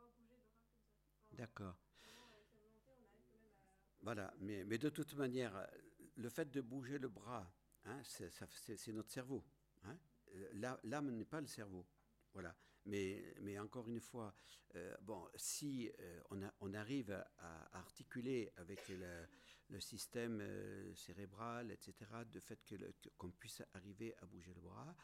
[0.03, 1.77] euh, D'accord.
[4.03, 5.67] Voilà, mais, mais de toute manière,
[6.17, 7.51] le fait de bouger le bras,
[7.87, 9.43] hein, c'est notre cerveau.
[9.85, 9.99] Hein
[10.35, 11.87] euh, l'âme n'est pas le cerveau.
[12.33, 12.55] Voilà.
[12.87, 14.35] Mais, mais encore une fois,
[14.75, 16.20] euh, bon, si euh,
[16.61, 18.88] on, arrive à, articuler avec
[19.68, 20.42] le système
[20.94, 21.94] cérébral, etc.,
[22.31, 22.61] de fait
[23.16, 24.94] qu'on puisse arriver à bouger le bras,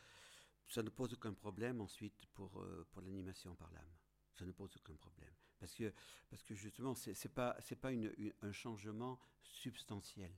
[0.68, 3.96] ça ne pose aucun problème ensuite pour, pour l'animation par l'âme.
[4.34, 5.34] Ça ne pose aucun problème.
[5.58, 5.92] Parce que,
[6.28, 8.12] parce que justement, ce n'est pas, pas une,
[8.42, 10.36] un changement substantiel.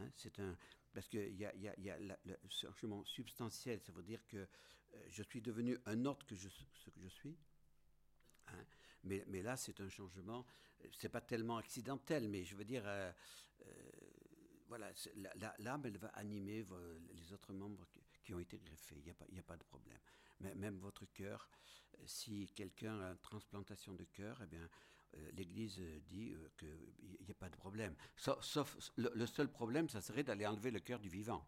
[0.00, 0.10] Hein.
[0.16, 0.56] c'est un,
[0.92, 4.48] parce qu'il y a, y a, y changement substantiel, ça veut dire que
[5.08, 6.48] je suis devenu un autre que ce
[6.90, 7.36] que je suis.
[8.48, 8.64] Hein.
[9.04, 10.44] Mais, là, c'est un changement,
[10.92, 13.10] c'est pas tellement accidentel, mais je veux dire, euh,
[13.66, 13.90] euh,
[14.68, 14.92] voilà,
[15.58, 16.66] l'âme, elle va animer
[17.14, 17.86] les autres membres
[18.22, 18.96] qui, ont été greffés.
[18.98, 19.98] Il n'y a, pas, a pas de problème.
[20.40, 21.48] Mais même votre cœur,
[22.04, 24.68] si quelqu'un a une transplantation de cœur, eh bien, euh,
[25.32, 27.94] l'Église dit qu'il n'y a pas de problème.
[28.16, 31.46] Sauf, le, seul problème, ça serait d'aller enlever le cœur du vivant.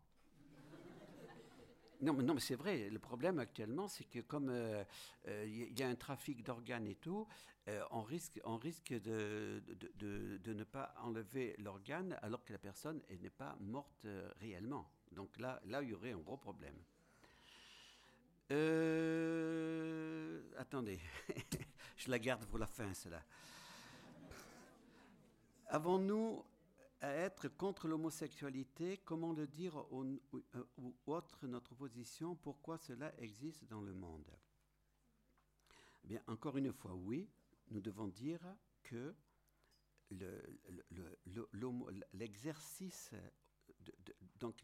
[2.03, 2.91] Non, mais, non, mais c'est vrai.
[2.91, 4.85] Le problème actuellement, c'est que comme il euh,
[5.29, 7.29] euh, y a un trafic d'organes et tout,
[7.69, 9.63] euh, on risque, on risque de,
[9.95, 14.05] de, de, ne pas enlever l'organe alors que la personne n'est pas morte
[14.41, 14.91] réellement.
[15.13, 16.75] Donc là, là, il y aurait un gros problème.
[20.57, 21.01] Attendez,
[21.97, 23.23] je la garde pour la fin, cela.
[25.69, 26.45] Avons-nous
[27.03, 30.21] à être contre l'homosexualité, comment le dire ou,
[31.07, 34.31] autre notre position, pourquoi cela existe dans le monde?
[36.05, 37.29] Eh Bien, encore une fois, oui,
[37.71, 38.41] nous devons dire
[38.85, 39.15] que
[42.13, 43.11] l'exercice,
[44.39, 44.63] donc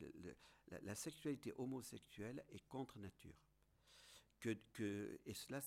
[0.83, 3.48] la, sexualité homosexuelle est contre nature.
[4.40, 5.61] Que, que, et cela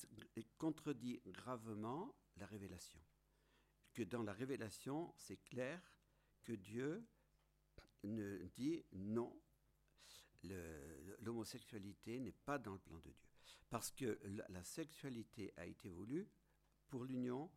[0.57, 3.01] contredit gravement la révélation.
[3.93, 5.81] Que dans la révélation, c'est clair
[6.43, 7.05] que Dieu
[8.03, 9.39] ne dit non,
[11.19, 13.15] l'homosexualité n'est pas dans le plan de Dieu.
[13.69, 16.27] Parce que la, sexualité a été voulue
[16.89, 17.49] pour l'union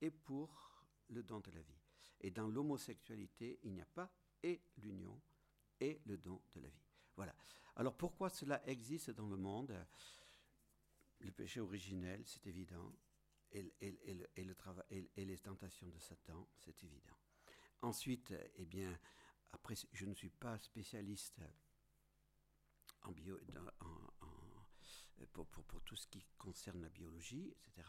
[0.00, 1.80] et pour le don de la vie.
[2.20, 4.10] Et dans l'homosexualité, il n'y a pas
[4.42, 5.20] et l'union
[5.78, 6.84] et le don de la vie.
[7.16, 7.34] Voilà.
[7.76, 9.74] Alors pourquoi cela existe dans le monde?
[11.20, 12.94] Le péché originel, c'est évident,
[13.52, 13.72] et,
[15.16, 17.16] les tentations de Satan, c'est évident.
[17.82, 18.98] Ensuite, eh bien,
[19.52, 21.40] après, je ne suis pas spécialiste
[23.02, 23.38] en bio,
[25.32, 27.88] pour, tout ce qui concerne la biologie, etc.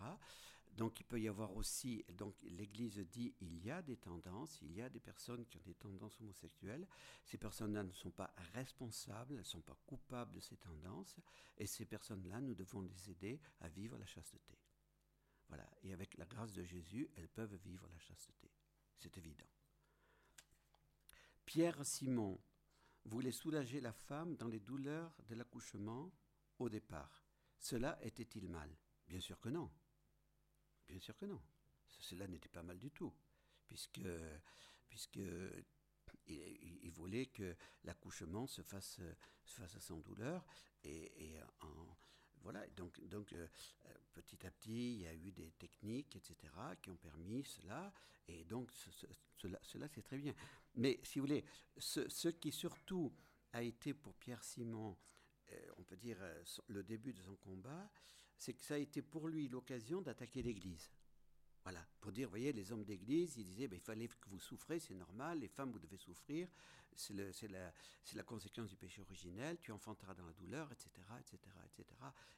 [0.78, 4.72] Donc il peut y avoir aussi, donc l'Église dit il y a des tendances, il
[4.72, 6.88] y a des personnes qui ont des tendances homosexuelles.
[7.26, 11.20] Ces personnes-là ne sont pas responsables, elles ne sont pas coupables de ces tendances,
[11.58, 14.58] et ces personnes-là, nous devons les aider à vivre la chasteté.
[15.50, 15.70] Voilà.
[15.84, 18.50] Et avec la grâce de Jésus, elles peuvent vivre la chasteté.
[18.98, 19.50] C'est évident.
[21.46, 22.40] Pierre Simon
[23.04, 26.14] voulait soulager la femme dans les douleurs de l'accouchement
[26.60, 27.26] au départ.
[27.60, 28.74] Cela était-il mal?
[29.08, 29.70] Bien sûr que non.
[30.92, 31.42] Bien sûr que non.
[32.02, 33.14] Cela n'était pas mal du tout,
[33.66, 34.02] puisque,
[34.90, 35.22] puisque
[36.28, 39.00] il, voulait que l'accouchement se fasse,
[39.46, 40.46] se fasse sans douleur
[40.84, 41.40] et,
[42.44, 43.48] voilà, donc, donc euh,
[44.14, 46.36] petit à petit, il y a eu des techniques, etc.,
[46.82, 47.94] qui ont permis cela,
[48.28, 48.72] et donc
[49.38, 50.34] cela, cela c'est très bien.
[50.76, 51.46] Mais si vous voulez,
[51.78, 53.14] ce, qui surtout
[53.54, 54.98] a été pour Pierre Simon,
[55.52, 57.90] euh, on peut dire, euh, le début de son combat,
[58.42, 60.90] c'est que ça a été pour lui l'occasion d'attaquer l'Église.
[61.62, 64.40] Voilà, pour dire, vous voyez, les hommes d'église, ils disaient, ben, il fallait que vous
[64.40, 66.48] souffrez, c'est normal, les femmes, vous devez souffrir,
[66.96, 71.86] c'est la, conséquence du péché originel, tu enfanteras dans la douleur, etc., etc., etc.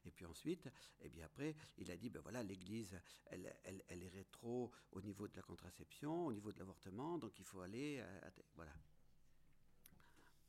[0.05, 3.81] Et puis ensuite, et eh bien après, il a dit, ben voilà, l'église, elle, elle,
[3.87, 7.61] elle, est rétro au niveau de la contraception, au niveau de l'avortement, donc il faut
[7.61, 8.73] aller, à, voilà.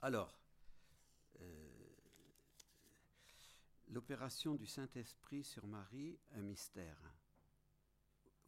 [0.02, 0.36] Alors,
[1.40, 1.73] euh,
[3.94, 7.00] l'opération du Saint-Esprit sur Marie, un mystère.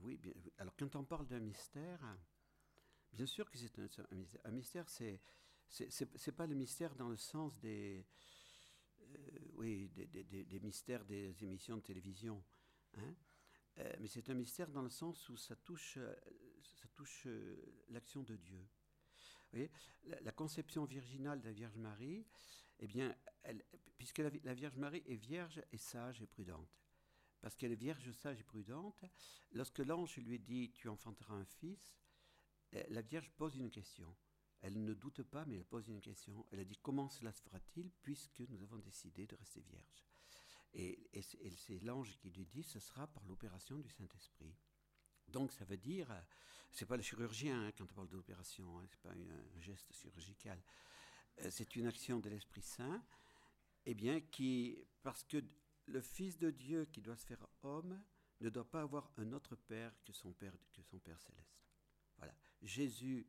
[0.00, 2.18] Oui, bien, alors quand on parle d'un mystère,
[3.12, 4.40] bien sûr que c'est un, mystère.
[4.44, 5.22] Un mystère, c'est
[5.68, 8.06] c'est pas le mystère dans le sens des
[9.00, 12.44] euh, oui des, mystères des émissions de télévision,
[12.96, 13.14] hein.
[13.78, 16.14] euh, mais c'est un mystère dans le sens où ça touche euh,
[16.62, 17.26] ça touche
[17.88, 18.64] l'action de Dieu.
[19.50, 19.70] Voyez,
[20.22, 22.26] la, conception virginale de la Vierge Marie,
[22.79, 23.15] eh bien,
[23.99, 26.87] puisque la Vierge Marie est vierge et sage et prudente
[27.47, 29.05] parce qu'elle est vierge, sage et prudente.
[29.53, 31.97] Lorsque l'ange lui dit Tu enfanteras un fils,
[32.72, 34.16] eh, la Vierge pose une question.
[34.62, 36.45] Elle ne doute pas, mais elle pose une question.
[36.51, 40.05] Elle a dit Comment cela se fera-t-il puisque nous avons décidé de rester vierges
[40.74, 44.57] Et, c'est l'ange qui lui dit Ce sera par l'opération du Saint-Esprit.
[45.29, 46.12] Donc ça veut dire,
[46.72, 50.59] c'est pas le chirurgien hein, quand on parle d'opération, hein, c'est pas un geste chirurgical,
[50.59, 50.62] euh,
[51.51, 53.03] c'est une action de l'Esprit Saint,
[53.84, 55.43] eh bien qui, parce que
[55.87, 58.01] le Fils de Dieu qui doit se faire homme
[58.41, 61.64] ne doit pas avoir un autre Père que son Père, que son Père céleste.
[62.18, 62.34] Voilà.
[62.62, 63.26] Jésus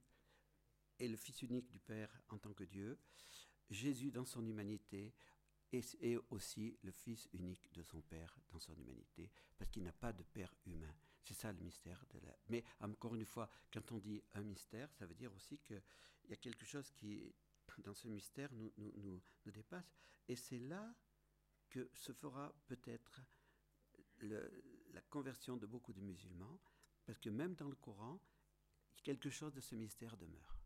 [0.99, 2.97] est le Fils unique du Père en tant que Dieu,
[3.69, 5.13] Jésus dans son humanité
[5.71, 10.13] est, aussi le Fils unique de son Père dans son humanité, parce qu'il n'a pas
[10.13, 10.95] de Père humain.
[11.23, 12.05] C'est ça le mystère.
[12.13, 12.35] De la...
[12.47, 15.81] Mais encore une fois, quand on dit un mystère, ça veut dire aussi qu'il
[16.29, 17.33] y a quelque chose qui,
[17.81, 19.95] dans ce mystère, nous, nous, nous, dépasse.
[20.27, 20.93] Et c'est là
[21.69, 23.21] que se fera peut-être
[24.21, 26.59] la conversion de beaucoup de musulmans,
[27.05, 28.19] parce que même dans le Coran,
[29.03, 30.57] quelque chose de ce mystère demeure.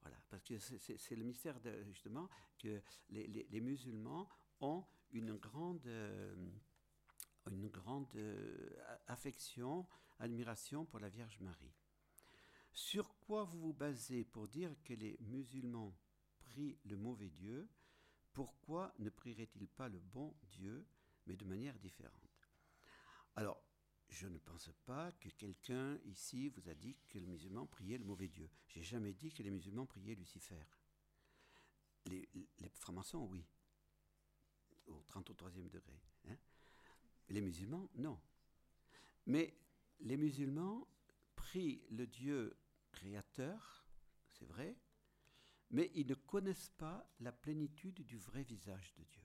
[0.00, 2.28] Voilà, parce que c'est le mystère justement
[2.58, 2.80] que
[3.10, 4.28] les, musulmans
[4.60, 6.34] ont une grande, euh,
[7.50, 8.70] une grande euh,
[9.08, 9.86] affection,
[10.18, 11.74] admiration pour la Vierge Marie.
[12.72, 15.96] Sur quoi vous vous basez pour dire que les musulmans
[16.46, 17.68] prient le mauvais Dieu
[18.32, 20.86] Pourquoi ne prieraient-ils pas le bon Dieu,
[21.26, 22.50] mais de manière différente?
[23.34, 23.62] Alors,
[24.08, 28.04] je ne pense pas que quelqu'un ici vous a dit que les musulmans priaient le
[28.04, 28.48] mauvais Dieu.
[28.68, 30.62] J'ai jamais dit que les musulmans priaient Lucifer.
[32.06, 32.28] Les,
[32.74, 33.44] francs-maçons, oui,
[34.86, 36.00] au 33e degré.
[36.28, 36.36] Hein.
[37.28, 38.20] Les musulmans, non.
[39.26, 39.58] Mais
[40.00, 40.86] les musulmans
[41.34, 42.56] prient le Dieu
[42.92, 43.86] créateur,
[44.28, 44.76] c'est vrai,
[45.70, 49.22] mais ils ne connaissent pas la plénitude du vrai visage de Dieu.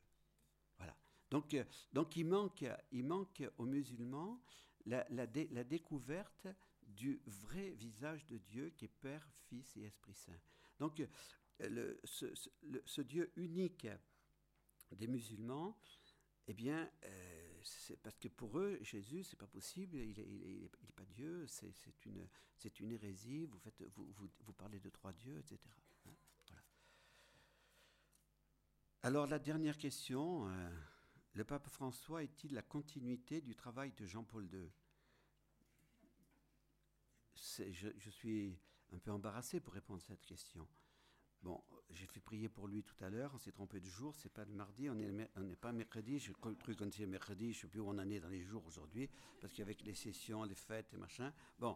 [0.77, 0.95] Voilà.
[1.29, 1.63] Donc, euh,
[1.93, 4.41] donc il, manque, il manque aux musulmans
[4.85, 6.47] la, découverte
[6.81, 10.39] du vrai visage de Dieu qui est Père, Fils et Esprit Saint.
[10.79, 11.01] Donc,
[11.61, 13.87] euh, ce, Dieu unique
[14.91, 15.77] des musulmans,
[16.47, 20.71] eh bien, euh, c'est parce que pour eux, Jésus, c'est pas possible, il n'est est,
[20.95, 21.73] pas Dieu, c'est
[22.05, 22.27] une,
[22.79, 25.59] une hérésie, vous, faites, vous, vous, parlez de trois dieux, etc.
[26.07, 26.15] Hein,
[29.03, 30.47] Alors, la dernière question.
[30.47, 30.69] Euh,
[31.33, 34.69] le pape François est-il la continuité du travail de Jean-Paul II
[37.67, 38.55] je, suis
[38.93, 40.67] un peu embarrassé pour répondre à cette question.
[41.41, 44.31] Bon, j'ai fait prier pour lui tout à l'heure, on s'est trompé de jour, c'est
[44.31, 47.67] pas le mardi, on n'est pas mercredi, j'ai cru qu'on était mercredi, je ne sais
[47.67, 50.93] plus où on en est dans les jours aujourd'hui, parce qu'avec les sessions, les fêtes
[50.93, 51.75] et machin, bon.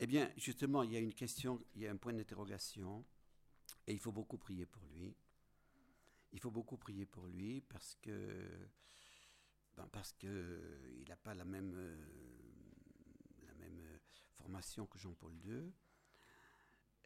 [0.00, 3.04] Eh bien, justement, il y a une question, il y a un point d'interrogation,
[3.86, 5.14] et il faut beaucoup prier pour lui.
[6.32, 8.68] Il faut beaucoup prier pour lui parce que,
[9.76, 11.96] ben parce que n'a pas la même, euh,
[13.46, 13.98] la même euh,
[14.36, 15.72] formation que Jean-Paul II.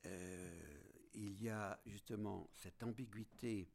[0.05, 0.83] Euh,
[1.14, 3.68] il y a justement cette ambiguïté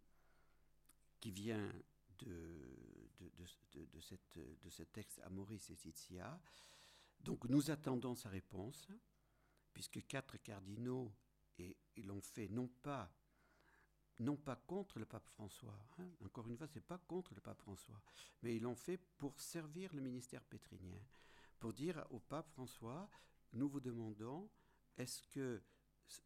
[1.20, 1.72] qui vient
[2.20, 3.30] de, de,
[3.86, 6.40] de, cette, de ce texte Amoris et Titia.
[7.20, 8.88] Donc nous attendons sa réponse,
[9.74, 11.12] puisque quatre cardinaux,
[11.58, 13.14] et ils l'ont fait non pas
[14.22, 15.78] non pas contre le pape François.
[15.98, 16.08] Hein.
[16.24, 18.02] Encore une fois, c'est pas contre le pape François,
[18.44, 21.02] mais ils l'ont fait pour servir le ministère pétrinien,
[21.60, 23.10] pour dire au pape François,
[23.54, 24.50] nous vous demandons,
[24.98, 25.62] est-ce que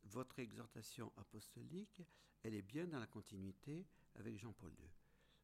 [0.04, 2.02] votre exhortation apostolique,
[2.44, 4.90] elle est bien dans la continuité avec Jean-Paul II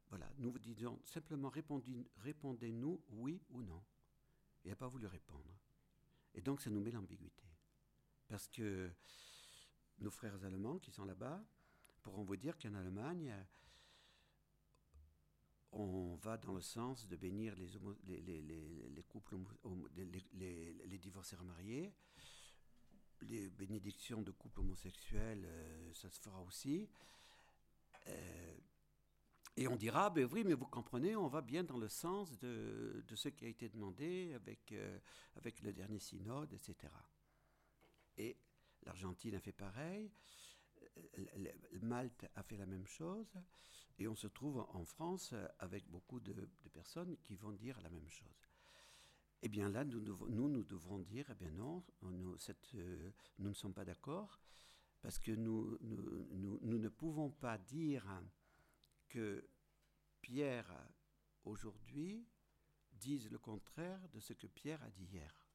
[0.08, 3.82] Voilà, nous vous disons simplement répondez-nous oui ou non.
[4.64, 5.50] Il n'a pas voulu répondre.
[6.34, 7.44] Et donc ça nous met l'ambiguïté.
[8.28, 8.90] Parce que
[10.02, 11.42] nos frères allemands qui sont là-bas,
[12.02, 13.34] pourront vous dire qu'en Allemagne,
[15.72, 19.36] on va dans le sens de bénir les, les, les, les couples,
[19.96, 21.92] les, divorcés remariés.
[23.22, 26.88] Les bénédictions de couples homosexuels, euh, ça se fera aussi.
[28.08, 28.54] Euh,
[29.56, 33.04] et on dira, ben oui, mais vous comprenez, on va bien dans le sens de,
[33.06, 34.98] de ce qui a été demandé avec, euh,
[35.36, 36.92] avec le dernier synode, etc.
[38.16, 38.36] Et
[38.84, 40.10] l'Argentine a fait pareil.
[41.80, 43.32] Malte a fait la même chose,
[43.98, 46.32] et on se trouve en France avec beaucoup de,
[46.72, 48.48] personnes qui vont dire la même chose.
[49.42, 52.36] Eh bien là, nous, nous, nous devrons dire, eh bien non, nous,
[52.74, 54.40] euh, nous ne sommes pas d'accord,
[55.00, 58.06] parce que nous, ne pouvons pas dire
[59.08, 59.44] que
[60.20, 60.72] Pierre,
[61.44, 62.24] aujourd'hui,
[62.92, 65.46] dise le contraire de ce que Pierre a dit hier.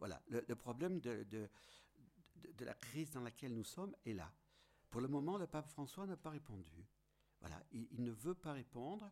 [0.00, 1.48] Voilà, le, problème de,
[2.56, 4.32] de, la crise dans laquelle nous sommes est là.
[4.90, 6.86] Pour le moment, le pape François n'a pas répondu.
[7.40, 9.10] Voilà, il, ne veut pas répondre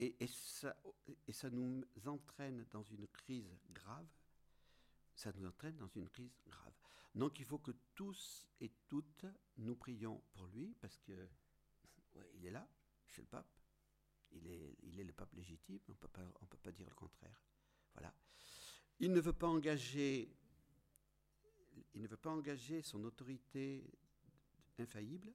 [0.00, 0.76] et, ça,
[1.26, 4.06] et ça nous entraîne dans une crise grave.
[5.14, 6.72] Ça nous entraîne dans une crise grave.
[7.14, 9.26] Donc il faut que tous et toutes
[9.58, 11.28] nous prions pour lui parce que
[12.34, 12.66] il est là,
[13.06, 13.46] c'est le pape.
[14.32, 17.40] Il est, il est le pape légitime, on on peut pas dire le contraire.
[17.94, 18.12] Voilà.
[19.00, 20.36] Il ne veut pas engager,
[21.94, 23.90] il ne veut pas engager son autorité
[24.78, 25.32] infaillible.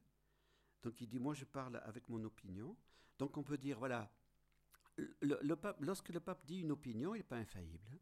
[0.81, 2.75] Donc il dit, moi je parle avec mon opinion.
[3.17, 4.11] Donc on peut dire, voilà,
[5.79, 7.99] lorsque le pape dit une opinion, il n'est pas infaillible.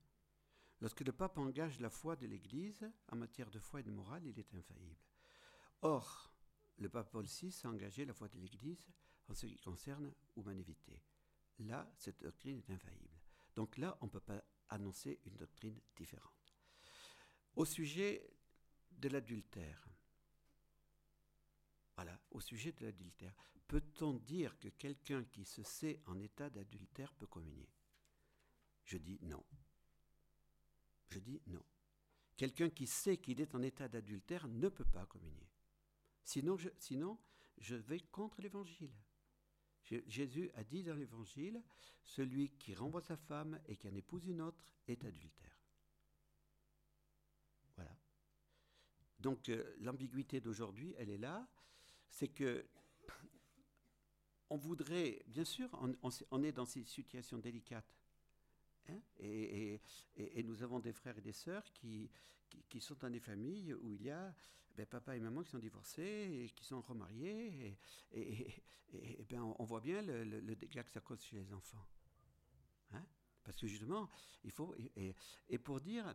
[0.80, 4.26] Lorsque le pape engage la foi de l'Église en matière de foi et de morale,
[4.26, 5.06] il est infaillible.
[5.84, 6.34] Or,
[6.78, 8.88] le pape Paul VI a engagé la foi de l'Église
[9.28, 11.00] en ce qui concerne humanité.
[11.60, 13.22] Là, cette doctrine est infaillible.
[13.56, 16.41] Donc là, on ne peut pas annoncer une doctrine différente.
[17.56, 18.30] Au sujet
[18.92, 19.88] de l'adultère,
[21.96, 23.36] voilà, au sujet de l'adultère,
[23.68, 27.70] peut-on dire que quelqu'un qui se sait en état d'adultère peut communier?
[28.86, 29.44] Je dis non.
[31.10, 31.64] Je dis non.
[32.36, 35.50] Quelqu'un qui sait qu'il est en état d'adultère ne peut pas communier.
[36.24, 37.20] Sinon je, sinon,
[37.58, 38.96] je vais contre l'évangile.
[40.08, 41.62] Jésus a dit dans l'évangile,
[42.04, 45.60] celui qui renvoie sa femme et qui en épouse une autre est adultère.
[47.76, 47.96] Voilà.
[49.22, 51.48] Donc euh, l'ambiguïté d'aujourd'hui, elle est là,
[52.10, 52.66] c'est que
[54.50, 55.70] on voudrait, bien sûr,
[56.02, 57.96] on, est dans ces situations délicates.
[58.90, 59.80] Hein, et,
[60.44, 62.12] nous avons des frères et des sœurs qui,
[62.68, 64.36] qui, sont dans des familles où il y a
[64.76, 67.78] ben, papa et maman qui sont divorcés et qui sont remariés.
[68.12, 68.62] Et,
[69.30, 71.88] ben, on, voit bien le, dégât que ça cause chez les enfants.
[72.92, 73.06] Hein.
[73.46, 74.10] Parce que justement,
[74.44, 74.76] il faut.
[75.48, 76.14] Et, pour dire,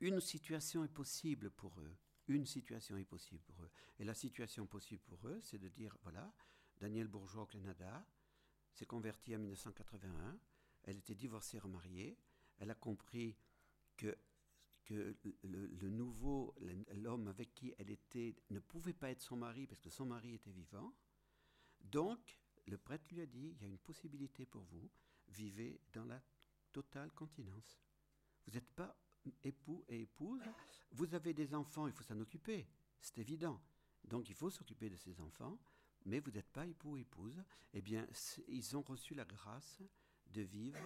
[0.00, 1.96] une situation est possible pour eux.
[2.28, 3.70] Une situation est possible pour eux.
[3.98, 6.32] Et la situation possible pour eux, c'est de dire voilà,
[6.78, 8.06] Daniel Bourgeois au Canada
[8.72, 10.38] s'est convertie en 1981.
[10.84, 12.18] Elle était divorcée, remariée.
[12.58, 13.36] Elle a compris
[13.96, 14.16] que,
[14.84, 16.54] que le, nouveau,
[16.94, 20.34] l'homme avec qui elle était, ne pouvait pas être son mari parce que son mari
[20.34, 20.94] était vivant.
[21.80, 24.90] Donc, le prêtre lui a dit, il y a une possibilité pour vous,
[25.28, 26.22] vivez dans la
[26.72, 27.80] totale continence.
[28.46, 28.96] Vous n'êtes pas
[29.42, 30.42] époux et épouse,
[30.92, 32.66] vous avez des enfants, il faut s'en occuper,
[33.00, 33.60] c'est évident.
[34.04, 35.58] Donc il faut s'occuper de ces enfants,
[36.04, 37.42] mais vous n'êtes pas époux ou épouse.
[37.72, 38.06] Eh bien,
[38.48, 39.80] ils ont reçu la grâce
[40.26, 40.78] de vivre,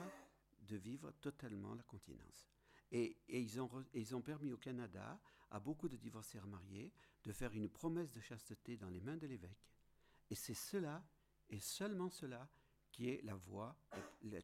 [0.60, 2.46] de vivre totalement la continence.
[2.92, 5.20] Et, ils, ont, permis au Canada
[5.50, 6.92] à beaucoup de divorcés remariés
[7.24, 9.72] de faire une promesse de chasteté dans les mains de l'évêque.
[10.30, 11.04] Et c'est cela,
[11.50, 12.48] et seulement cela,
[12.92, 13.76] qui est la voie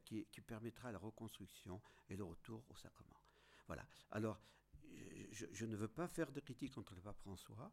[0.05, 3.22] qui, qui, permettra la reconstruction et le retour au sacrement.
[3.73, 3.89] Voilà.
[4.11, 4.39] Alors,
[5.31, 7.73] je, ne veux pas faire de critique contre le pape François,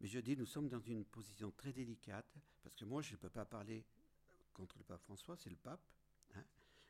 [0.00, 3.16] mais je dis, nous sommes dans une position très délicate, parce que moi, je ne
[3.16, 3.84] peux pas parler
[4.52, 5.84] contre le pape François, c'est le pape.
[6.36, 6.44] Hein.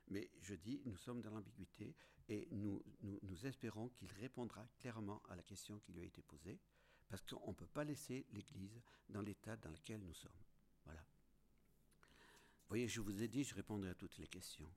[0.08, 1.94] mais je dis, nous sommes dans l'ambiguïté
[2.28, 6.60] et nous, nous, espérons qu'il répondra clairement à la question qui lui a été posée,
[7.08, 10.42] parce qu'on ne peut pas laisser l'Église dans l'état dans lequel nous sommes.
[10.84, 11.00] Voilà.
[11.00, 14.70] Vous voyez, je vous ai dit, je répondrai à toutes les questions.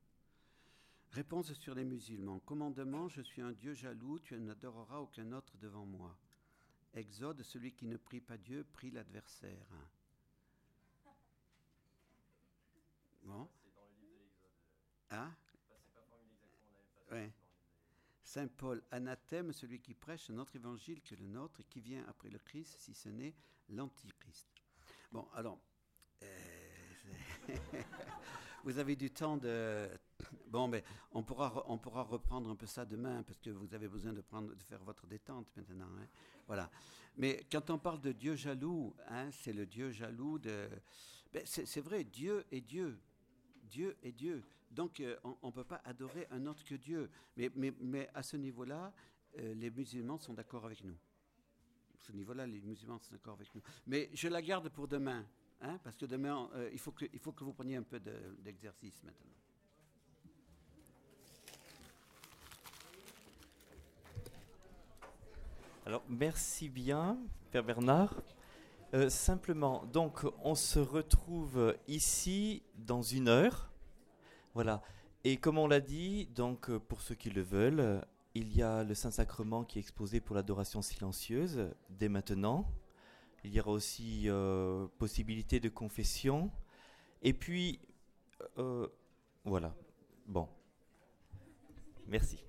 [1.11, 2.39] Réponse sur les musulmans.
[2.39, 6.17] Commandement, je suis un Dieu jaloux, tu n'adoreras aucun autre devant moi.
[6.93, 9.67] Exode, celui qui ne prie pas Dieu, prie l'adversaire.
[13.23, 13.47] Bon.
[15.11, 15.33] Hein?
[18.23, 22.05] Saint Paul, anathème, celui qui prêche un autre évangile que le nôtre et qui vient
[22.07, 23.33] après le Christ, si ce n'est
[23.69, 24.49] l'Antichrist.
[25.11, 25.59] Bon, alors,
[26.23, 26.27] euh,
[28.63, 29.89] vous avez du temps de
[30.47, 33.87] Bon, mais on pourra, on pourra reprendre un peu ça demain parce que vous avez
[33.87, 35.89] besoin de, prendre, de faire votre détente maintenant.
[35.99, 36.07] Hein.
[36.47, 36.69] Voilà.
[37.17, 40.69] Mais quand on parle de Dieu jaloux, hein, c'est le Dieu jaloux de.
[41.33, 42.97] Ben, c'est vrai, Dieu est Dieu.
[43.63, 44.43] Dieu est Dieu.
[44.71, 47.09] Donc euh, on ne peut pas adorer un autre que Dieu.
[47.35, 48.93] Mais, mais, mais à ce niveau-là,
[49.39, 50.95] euh, les musulmans sont d'accord avec nous.
[51.95, 53.61] À ce niveau-là, les musulmans sont d'accord avec nous.
[53.85, 55.25] Mais je la garde pour demain.
[55.61, 57.99] Hein, parce que demain, euh, il, faut que, vous preniez un peu
[58.39, 59.31] d'exercice maintenant.
[65.85, 67.17] Alors, merci bien,
[67.49, 68.21] Père Bernard.
[68.93, 73.71] Euh, simplement, donc, on se retrouve ici dans une heure.
[74.53, 74.83] Voilà.
[75.23, 78.05] Et comme on l'a dit, donc, pour ceux qui le veulent,
[78.35, 82.71] il y a le Saint-Sacrement qui est exposé pour l'adoration silencieuse dès maintenant.
[83.47, 86.51] Il y aura aussi euh, possibilité de confession.
[87.23, 87.79] Et puis,
[88.57, 88.87] euh,
[89.45, 89.73] voilà.
[90.27, 90.49] Bon.
[92.07, 92.46] Merci.